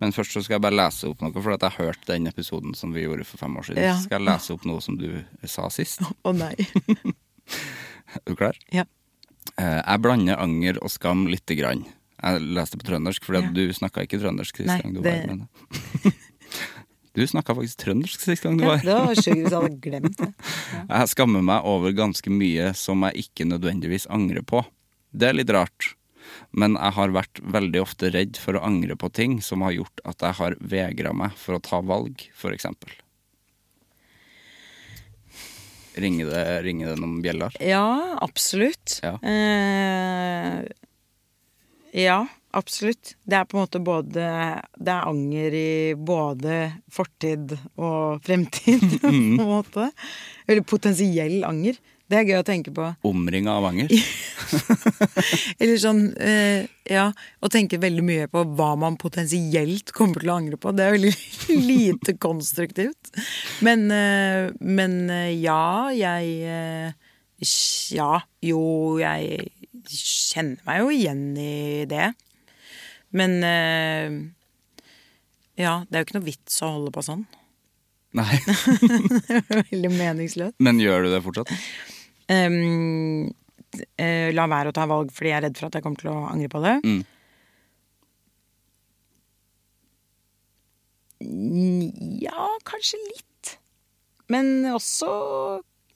[0.00, 2.94] Men først så skal jeg bare lese opp noe, for jeg hørte den episoden som
[2.96, 3.82] vi gjorde for fem år siden.
[3.84, 3.94] Ja.
[3.98, 5.08] Så skal jeg lese opp noe som du
[5.44, 6.00] sa sist.
[6.28, 6.54] Å nei.
[8.10, 8.56] Er du klar?
[8.74, 8.84] Ja.
[9.60, 11.84] Eh, Jeg blander anger og skam lite grann.
[12.20, 13.44] Jeg leste på trøndersk, for Ja.
[13.52, 15.46] du snakka ikke trøndersk sist gang du var her.
[17.10, 19.80] Du snakka faktisk trøndersk sist gang du Ja, var det var sjukt hvis jeg hadde
[19.82, 20.28] glemt det.
[20.86, 24.60] Jeg skammer meg over ganske mye som jeg ikke nødvendigvis angrer på.
[25.10, 25.88] Det er litt rart,
[26.50, 30.02] men jeg har vært veldig ofte redd for å angre på ting som har gjort
[30.08, 32.90] at jeg har vegra meg for å ta valg, eksempel.
[36.00, 37.54] Ringer det, ringer det noen bjeller?
[37.62, 39.00] Ja, absolutt.
[39.02, 39.16] Ja.
[39.26, 40.62] Eh,
[41.98, 42.20] ja,
[42.56, 43.16] absolutt.
[43.26, 44.26] Det er på en måte både
[44.78, 46.60] Det er anger i både
[46.94, 49.90] fortid og fremtid, på en måte.
[50.46, 51.80] Eller potensiell anger.
[52.10, 52.88] Det er gøy å tenke på.
[53.06, 53.92] Omringa av anger?
[55.62, 57.04] Eller sånn eh, Ja,
[57.38, 60.72] å tenke veldig mye på hva man potensielt kommer til å angre på.
[60.74, 61.12] Det er veldig
[61.70, 63.12] lite konstruktivt.
[63.62, 67.14] Men, eh, men eh, ja, jeg eh,
[67.94, 68.10] Ja,
[68.42, 68.64] jo,
[68.98, 69.46] jeg
[69.90, 72.10] kjenner meg jo igjen i det.
[73.14, 74.18] Men eh,
[75.62, 77.22] ja, det er jo ikke noe vits å holde på sånn.
[78.18, 78.34] Nei.
[79.70, 80.58] Veldig meningsløst.
[80.58, 81.54] Men gjør du det fortsatt?
[82.30, 86.02] Ehm, uh, la være å ta valg fordi jeg er redd for at jeg kommer
[86.02, 86.76] til å angre på det.
[86.86, 87.00] Mm.
[92.22, 93.56] Ja, kanskje litt.
[94.30, 95.10] Men også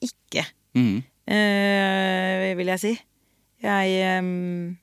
[0.03, 0.43] ikke,
[0.75, 0.97] Mm.
[1.31, 2.93] uh, vil jeg si.
[3.63, 4.75] Jeg um,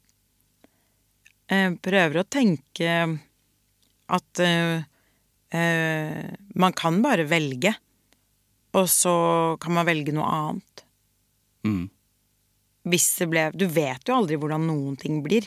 [1.84, 2.88] prøver å tenke
[4.08, 4.40] at
[5.52, 7.74] man kan bare velge.
[8.72, 9.12] Og så
[9.60, 10.71] kan man velge noe annet.
[11.62, 11.84] Mm.
[12.90, 15.46] hvis det ble Du vet jo aldri hvordan noen ting blir.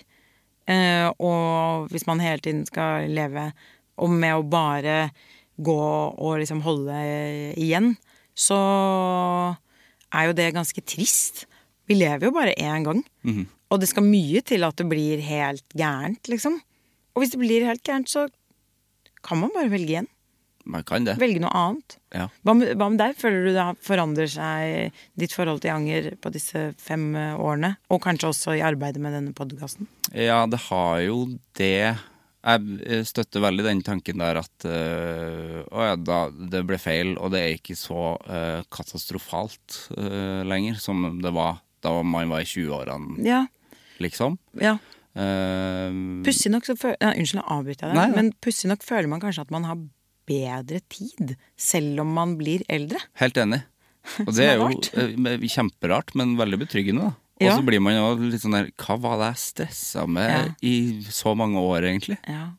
[0.66, 3.50] Eh, og hvis man hele tiden skal leve
[4.00, 5.10] og med å bare
[5.56, 5.82] gå
[6.16, 6.96] og liksom holde
[7.56, 7.94] igjen,
[8.36, 8.58] så
[10.16, 11.46] er jo det ganske trist.
[11.88, 13.04] Vi lever jo bare én gang.
[13.24, 13.46] Mm.
[13.72, 16.60] Og det skal mye til at det blir helt gærent, liksom.
[17.16, 18.28] Og hvis det blir helt gærent, så
[19.26, 20.10] kan man bare velge igjen.
[20.66, 21.18] Man kan det.
[21.22, 21.98] Velge noe annet.
[22.16, 22.26] Ja.
[22.48, 23.16] Hva med, hva med deg?
[23.20, 27.76] Føler du det forandrer seg ditt forhold til anger på disse fem årene?
[27.94, 29.86] Og kanskje også i arbeidet med denne podkasten?
[30.14, 31.20] Ja, det har jo
[31.60, 31.96] det.
[32.46, 36.20] Jeg støtter veldig den tanken der at øh, å ja, da,
[36.54, 41.62] det ble feil, og det er ikke så øh, katastrofalt øh, lenger som det var
[41.86, 43.44] da man var i 20-årene, Ja.
[44.02, 44.38] liksom.
[44.62, 44.76] ja.
[45.16, 48.16] Uh, Pussig nok så føler ja, Unnskyld, nå avbryter jeg deg.
[48.18, 49.78] Men pussig nok føler man kanskje at man har
[50.28, 53.00] bedre tid, selv om man blir eldre.
[53.22, 53.62] helt enig.
[54.26, 54.68] Og det er er jo
[55.02, 57.14] øh, kjemperart, men veldig betryggende, da.
[57.36, 57.56] Og Ja.
[57.58, 60.44] så blir man jo litt sånn der Hva var det jeg stressa med Ja.
[60.64, 62.16] i så mange år, egentlig?
[62.32, 62.54] Ja.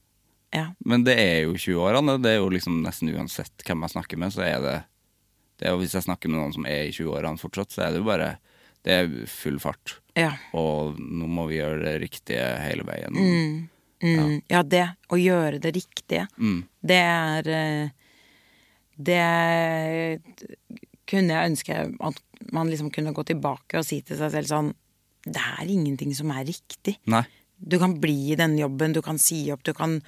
[0.53, 0.67] ja.
[0.85, 2.19] Men det er jo 20-årene.
[2.21, 4.75] Det er jo liksom nesten uansett hvem jeg snakker med, så er det,
[5.59, 7.95] det er jo Hvis jeg snakker med noen som er i 20-årene fortsatt, så er
[7.95, 8.37] det jo bare
[8.85, 9.97] Det er full fart.
[10.15, 10.35] Ja.
[10.53, 13.17] Og nå må vi gjøre det riktige hele veien.
[13.17, 13.69] Mm,
[14.05, 14.63] ja.
[14.63, 14.87] det.
[15.09, 16.27] Å gjøre det riktige.
[16.37, 16.61] Mm.
[16.81, 17.89] Det er eh,
[18.97, 19.23] Det
[21.07, 21.79] kunne jeg ønske
[22.11, 22.23] at
[22.53, 24.71] man liksom kunne gå tilbake og si til seg selv sånn
[25.25, 26.99] Det er ingenting som er riktig.
[27.11, 27.25] Nei.
[27.57, 30.01] Du kan bli i denne jobben, du kan si opp, du kan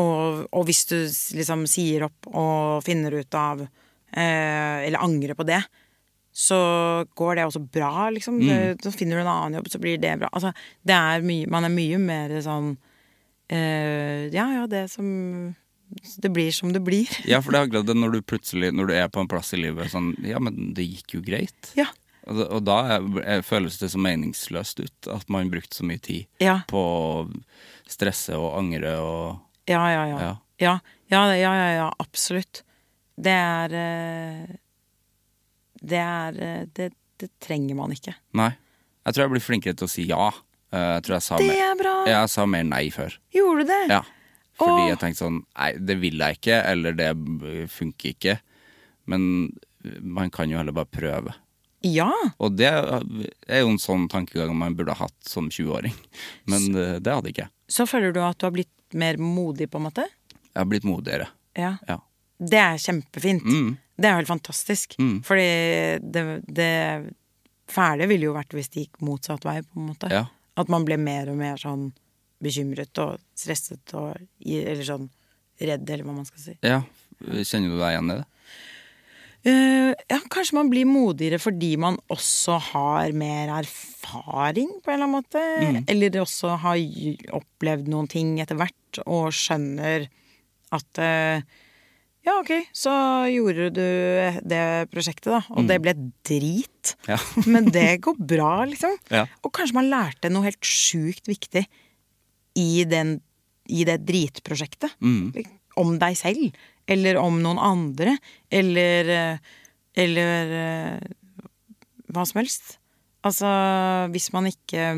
[0.00, 0.98] Og, og hvis du
[1.36, 5.62] liksom sier opp og finner ut av eh, Eller angrer på det,
[6.34, 6.56] så
[7.14, 8.40] går det også bra, liksom.
[8.42, 10.28] Det, så finner du en annen jobb, så blir det bra.
[10.34, 10.50] Altså,
[10.82, 12.72] det er mye Man er mye mer sånn
[13.46, 15.54] eh, Ja, ja, det som
[16.18, 17.06] Det blir som det blir.
[17.30, 19.52] Ja, for det er akkurat det når du plutselig Når du er på en plass
[19.54, 21.70] i livet sånn Ja, men det gikk jo greit.
[21.78, 21.86] Ja.
[22.26, 26.02] Og, og da er, er, føles det så meningsløst ut at man brukte så mye
[26.02, 26.62] tid Ja.
[26.66, 27.06] på å
[27.86, 30.18] stresse og angre og Ja, ja, ja.
[30.18, 30.34] Ja.
[30.58, 30.74] Ja,
[31.12, 32.62] ja, ja, ja, ja absolutt.
[33.14, 34.52] Det er eh,
[35.84, 38.14] Det er eh, det, det trenger man ikke.
[38.40, 38.50] Nei.
[39.04, 40.26] Jeg tror jeg blir flinkere til å si ja.
[40.72, 41.94] Eh, Jeg tror jeg sa, Det mer, er bra!
[42.08, 43.16] jeg sa mer nei før.
[43.36, 43.82] Gjorde du det?
[43.92, 44.02] Ja.
[44.58, 44.88] Fordi Åh.
[44.92, 47.08] jeg tenkte sånn Nei, det vil jeg ikke, eller det
[47.74, 48.36] funker ikke.
[49.10, 49.24] Men
[50.00, 51.34] man kan jo heller bare prøve.
[51.84, 52.08] Ja.
[52.40, 55.92] Og det er jo en sånn tankegang man burde ha hatt som 20-åring.
[56.50, 57.52] Men så, det hadde ikke jeg.
[57.76, 60.06] Så føler du at du har blitt mer modig, på en måte?
[60.46, 61.28] Jeg har blitt modigere.
[61.58, 61.74] Ja.
[61.90, 61.98] Ja.
[62.40, 63.44] Det er kjempefint.
[63.44, 63.74] Mm.
[63.94, 64.96] Det er helt fantastisk.
[64.98, 65.18] Mm.
[65.26, 65.48] Fordi
[66.02, 66.72] det, det
[67.70, 70.10] fæle ville jo vært hvis det gikk motsatt vei, på en måte.
[70.12, 70.26] Ja.
[70.60, 71.92] At man ble mer og mer sånn
[72.44, 75.08] bekymret og stresset og Eller sånn
[75.62, 76.58] redd, eller hva man skal si.
[76.66, 76.82] ja.
[77.24, 78.24] Kjenner du deg igjen i det?
[79.44, 85.06] Uh, ja, kanskje man blir modigere fordi man også har mer erfaring, på en eller
[85.06, 85.84] annen måte.
[85.92, 86.80] Eller også har
[87.38, 90.08] opplevd noen ting etter hvert og skjønner
[90.74, 91.44] at eh,
[92.24, 92.90] Ja, ok, så
[93.28, 93.84] gjorde du
[94.48, 95.92] det prosjektet, da, og det ble
[96.24, 96.94] drit.
[97.08, 97.18] Ja.
[97.52, 98.94] Men det går bra, liksom.
[99.12, 99.26] Ja.
[99.44, 101.66] Og kanskje man lærte noe helt sjukt viktig
[102.56, 103.18] i, den,
[103.68, 104.96] i det dritprosjektet.
[105.76, 106.56] Om deg selv,
[106.88, 108.16] eller om noen andre,
[108.52, 109.52] eller eh,
[109.94, 111.04] Eller eh,
[112.10, 112.78] hva som helst.
[113.24, 113.46] Altså,
[114.10, 114.88] hvis man ikke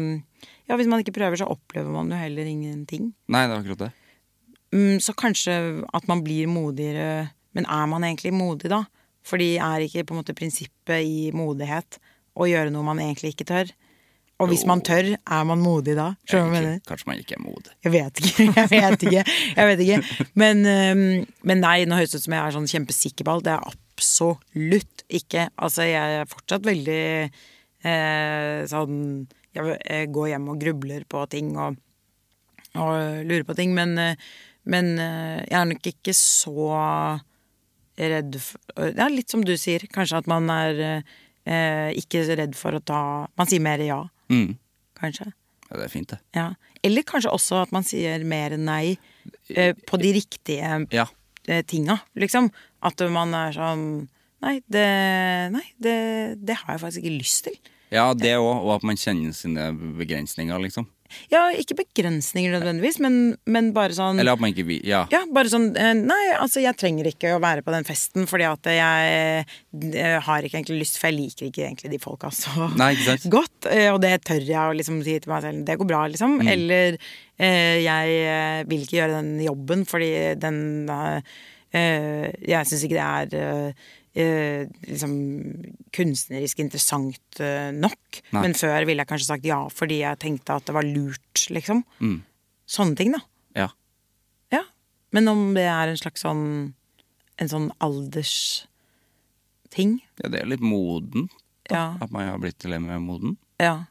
[0.66, 3.10] Ja, hvis man ikke prøver, så opplever man jo heller ingenting.
[3.28, 3.90] Nei, det er akkurat det.
[4.74, 5.54] Mm, Så kanskje
[5.94, 8.82] at man blir modigere Men er man egentlig modig, da?
[9.24, 11.98] Fordi er ikke på en måte prinsippet i modighet
[12.36, 13.70] å gjøre noe man egentlig ikke tør?
[14.36, 16.10] Og hvis man tør, er man modig da?
[16.28, 16.76] Mener?
[16.84, 17.72] Kanskje man ikke er modig.
[17.86, 18.46] Jeg vet ikke.
[18.60, 19.22] Jeg vet ikke.
[19.56, 20.26] Jeg vet ikke.
[20.36, 20.60] Men,
[21.40, 23.46] men nei, nå høres det ut som jeg er sånn kjempesikker på alt.
[23.46, 25.46] Det er absolutt ikke.
[25.56, 29.00] Altså, jeg er fortsatt veldig eh, sånn
[29.56, 31.78] Jeg jeg går hjem og grubler på ting og,
[32.76, 34.20] og lurer på ting, men, eh,
[34.66, 36.68] men eh, jeg er nok ikke så
[37.96, 39.86] redd for Ja, litt som du sier.
[39.92, 40.80] Kanskje at man er
[41.46, 43.00] eh, ikke redd for å ta
[43.38, 44.56] Man sier mer ja, Mm.
[44.98, 45.28] kanskje.
[45.70, 46.18] Ja, det er fint, det.
[46.34, 46.48] Ja.
[46.82, 48.96] Eller kanskje også at man sier mer nei
[49.54, 51.06] eh, på de riktige Ja.
[51.48, 52.50] eh, tinga, liksom.
[52.82, 54.08] At man er sånn
[54.42, 54.82] Nei, det,
[55.50, 57.54] nei det, det har jeg faktisk ikke lyst til.
[57.90, 60.86] Ja, det òg, og at man kjenner sine begrensninger, liksom.
[61.32, 65.04] Ja, ikke begrensninger nødvendigvis, men, men bare sånn Eller at man ikke vil Ja.
[65.12, 68.46] Ja, bare sånn eh, Nei, altså, jeg trenger ikke å være på den festen fordi
[68.48, 69.46] at jeg,
[69.96, 72.92] jeg har ikke egentlig lyst, for jeg liker ikke egentlig de folka så Nei,
[73.32, 73.68] godt.
[73.72, 75.64] eh, Og det tør jeg å liksom si til meg selv.
[75.66, 76.38] Det går bra, liksom.
[76.40, 76.48] Mm.
[76.54, 76.96] Eller
[77.38, 80.58] eh, jeg eh, vil ikke gjøre den jobben fordi den
[80.92, 81.36] eh,
[81.76, 83.76] eh, Jeg syns ikke det er
[84.16, 85.12] eh, liksom
[85.96, 88.20] kunstnerisk interessant eh, nok.
[88.32, 88.42] Nei.
[88.46, 91.84] Men før ville jeg kanskje sagt ja fordi jeg tenkte at det var lurt, liksom.
[92.00, 92.18] Mm.
[92.66, 93.20] Sånne ting, da.
[93.56, 93.68] Ja.
[94.54, 94.62] Ja.
[95.14, 96.46] Men om det er en slags sånn
[97.38, 98.70] En sånn aldersting.
[100.22, 101.28] ja, det er litt moden.
[101.70, 101.96] Ja.
[102.00, 103.36] At man har blitt litt mer moden.
[103.60, 103.84] ja.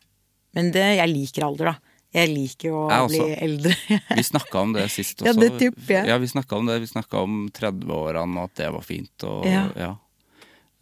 [0.56, 1.76] Men det, jeg liker alder, da.
[2.16, 3.40] Jeg liker jo å Jeg bli også.
[3.44, 3.74] eldre.
[4.16, 5.28] Vi snakka om det sist også.
[5.28, 6.08] Ja, det tipper jeg.
[6.08, 6.78] Ja, vi snakka om det.
[6.80, 9.26] Vi snakka om 30-årene, og at det var fint.
[9.28, 9.66] Og, Ja.
[9.76, 9.90] ja.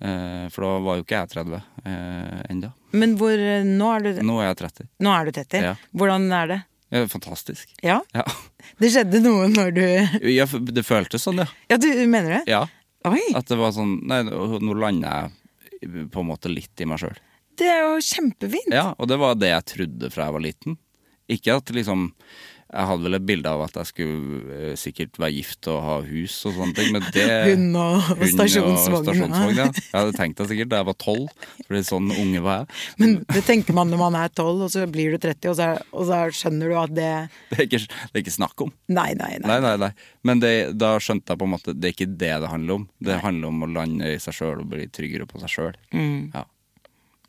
[0.03, 1.55] Eh, for da var jo ikke jeg 30
[1.87, 2.69] eh, ennå.
[2.99, 4.87] Men hvor Nå er du, Nå er jeg 30.
[5.05, 5.63] nå er du 30.
[5.69, 5.73] Ja.
[5.95, 6.59] Hvordan er det?
[6.93, 7.71] Eh, fantastisk.
[7.85, 8.01] Ja?
[8.13, 8.25] Ja.
[8.79, 9.83] Det skjedde noe når du
[10.33, 11.47] ja, det føltes sånn, ja.
[11.71, 12.43] Ja, du mener det?
[12.51, 12.65] ja.
[13.07, 13.19] Oi!
[13.35, 15.25] At det var sånn Nei, nå lander
[15.83, 17.17] jeg på en måte litt i meg sjøl.
[17.59, 18.71] Det er jo kjempefint.
[18.71, 20.77] Ja, og det var det jeg trodde fra jeg var liten.
[21.31, 22.05] Ikke at liksom
[22.73, 25.97] Jeg hadde vel et bilde av at jeg skulle eh, sikkert være gift og ha
[26.07, 29.11] hus og sånne ting, men det Hund og og stasjonsvogn.
[29.59, 29.67] ja.
[29.93, 31.27] Jeg hadde tenkt det sikkert da jeg var tolv,
[31.67, 32.79] fordi sånn unge var jeg.
[33.03, 35.67] Men det tenker man når man er 12, og så blir du 30, og så,
[35.93, 37.11] og så skjønner du at det
[37.53, 38.73] Det er ikke, det er ikke snakk om.
[38.89, 39.47] Nei, nei, nei.
[39.53, 39.91] Nei, nei, nei.
[40.25, 42.89] Men det, da skjønte jeg på en måte det er ikke det det handler om.
[43.03, 45.77] Det handler om å lande i seg sjøl og bli tryggere på seg sjøl.
[45.93, 46.31] Mm.
[46.33, 46.45] Ja.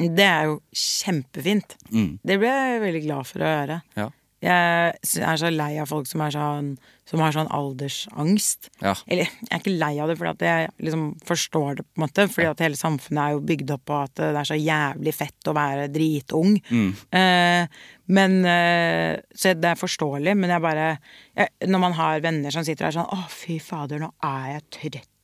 [0.01, 1.76] Det er jo kjempefint.
[1.92, 2.12] Mm.
[2.26, 3.80] Det ble jeg veldig glad for å høre.
[3.99, 4.09] Ja.
[4.45, 6.74] Jeg er så lei av folk som, er sånn,
[7.09, 8.68] som har sånn aldersangst.
[8.82, 8.92] Ja.
[9.09, 12.26] Eller jeg er ikke lei av det, fordi jeg liksom forstår det, på en måte.
[12.28, 15.51] Fordi at hele samfunnet er jo bygd opp på at det er så jævlig fett
[15.51, 16.59] å være dritung.
[16.68, 16.92] Mm.
[17.20, 17.82] Eh,
[18.14, 20.88] men eh, Så det er forståelig, men jeg bare
[21.32, 24.66] jeg, Når man har venner som sitter der sånn Å, fy fader, nå er jeg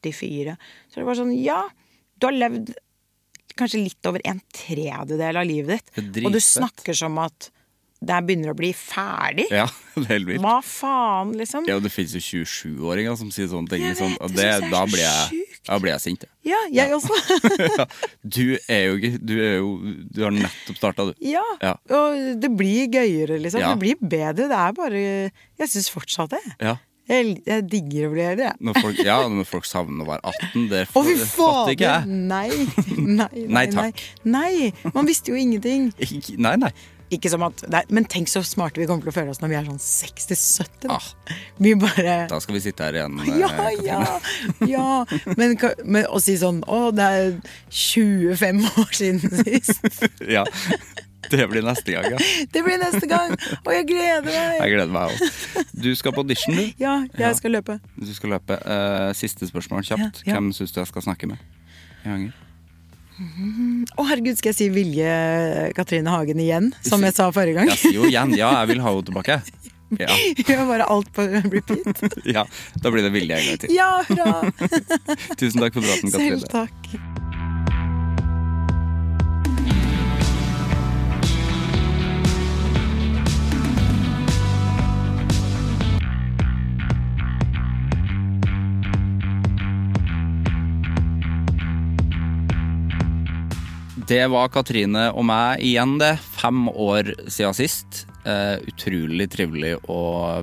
[0.01, 0.55] 34.
[0.89, 1.67] Så er det bare sånn Ja,
[2.17, 2.73] du har levd
[3.61, 6.23] kanskje litt over en tredjedel av livet ditt.
[6.25, 7.51] Og du snakker som at
[8.01, 9.45] det begynner å bli ferdig.
[9.53, 10.41] ja, det er helt vilt.
[10.41, 11.67] Hva faen, liksom?
[11.69, 13.85] Ja, det finnes jo 27-åringer som sier sånne ting.
[13.85, 16.25] Liksom, og det det, da, så blir jeg, da blir jeg sint.
[16.25, 16.33] jeg.
[16.55, 17.19] Ja, jeg også.
[17.77, 17.85] Ja.
[18.25, 19.35] Du er jo ikke Du
[20.17, 21.13] Du har nettopp starta, du.
[21.29, 21.43] ja.
[21.61, 21.75] Ja.
[21.97, 23.61] Og det blir gøyere, liksom.
[23.61, 24.47] Det blir bedre.
[24.49, 25.03] Det er bare
[25.61, 26.41] Jeg syns fortsatt det.
[26.65, 26.79] Ja.
[27.11, 28.57] Jeg, jeg digger å bli eldre, jeg.
[28.65, 32.19] Når folk, ja, når folk savner å være 18, det oh, fatter ikke jeg.
[32.31, 32.49] Nei,
[33.21, 33.65] nei, Nei, nei.
[33.75, 34.03] takk.
[34.31, 34.71] Nei.
[34.95, 35.89] Man visste jo ingenting.
[35.99, 36.71] Ikke- Nei, nei.
[37.11, 39.49] Ikke som at nei, Men tenk så smarte vi kommer til å føle oss når
[39.51, 40.87] vi er sånn 60-70.
[40.87, 40.95] da.
[41.01, 41.35] Ah.
[41.59, 43.19] Vi bare Da skal vi sitte her igjen.
[43.25, 43.85] eh, Ja, Katrine.
[43.85, 44.01] ja,
[44.69, 45.35] ja.
[45.37, 47.31] Men, men å si sånn Å, det er
[47.71, 50.05] 25 år siden sist.
[50.37, 50.45] ja.
[51.31, 52.19] Det blir neste gang, ja.
[52.55, 53.35] Det blir neste gang!
[53.61, 54.55] Og jeg gleder meg!
[54.63, 55.65] Jeg gleder meg også.
[55.85, 56.63] Du skal på audition, du.
[56.81, 57.27] Ja, Ja.
[57.29, 57.77] jeg skal løpe.
[58.01, 58.57] Du skal løpe.
[58.59, 60.23] Eh, siste spørsmål kjapt.
[60.25, 60.39] Ja, ja.
[60.39, 61.39] Hvem syns du jeg skal snakke med?
[62.07, 62.33] i Anger?
[63.21, 65.11] Å herregud, skal jeg si Vilje
[65.77, 66.71] Katrine Hagen igjen?
[66.87, 67.69] Som jeg sa forrige gang?
[67.75, 69.41] Jeg sier jo igjen ja, jeg vil ha henne tilbake.
[69.99, 70.07] Ja,
[70.47, 72.05] Gjør bare alt på repeat.
[72.37, 72.45] ja.
[72.79, 73.73] Da blir det Vilje en gang til.
[73.75, 74.47] Ja, hurra!
[75.41, 76.39] Tusen takk for praten, Katrine.
[76.39, 76.93] Selv takk.
[94.11, 96.17] Det var Katrine og meg igjen, det.
[96.35, 98.09] Fem år siden sist.
[98.25, 100.01] Uh, utrolig trivelig å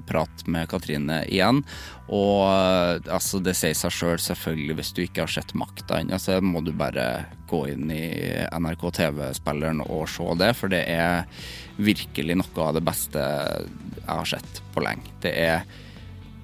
[0.08, 1.60] prate med Katrine igjen.
[2.08, 6.00] Og uh, altså, det sier seg sjøl, selv, selvfølgelig, hvis du ikke har sett Makta
[6.00, 8.08] ennå, så må du bare gå inn i
[8.56, 11.28] NRK TV-spilleren og se det, for det er
[11.76, 15.12] virkelig noe av det beste jeg har sett på lenge.
[15.28, 15.68] Det er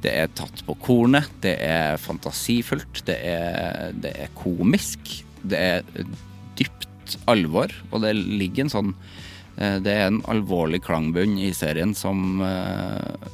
[0.04, 5.22] det er tatt på kornet, det er fantasifullt, det er, det er komisk.
[5.40, 5.86] Det er
[6.60, 6.90] dypt
[7.30, 8.92] alvor, og det ligger en sånn
[9.58, 13.30] eh, Det er en alvorlig klangbunn i serien som eh,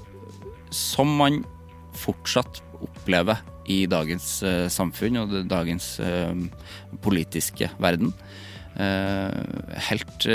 [0.76, 1.44] Som man
[2.00, 6.00] fortsatt opplever i dagens eh, samfunn og dagens
[7.04, 8.14] politiske verden.
[9.90, 10.26] Helt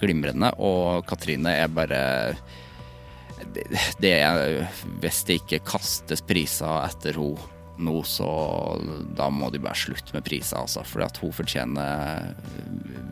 [0.00, 2.00] glimrende, og Katrine er bare
[4.02, 4.64] det er
[5.04, 8.28] Hvis det ikke kastes priser etter henne nå, så
[9.16, 10.84] da må de bare slutte med priser, altså.
[10.86, 12.34] For at hun fortjener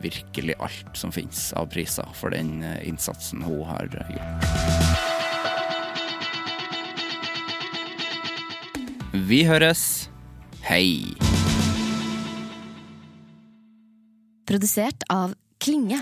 [0.03, 5.13] virkelig alt som finnes av priser for den eh, innsatsen hun har gjort.
[9.13, 10.09] Vi høres.
[10.65, 11.13] Hei.
[14.49, 16.01] Produsert av Klinge.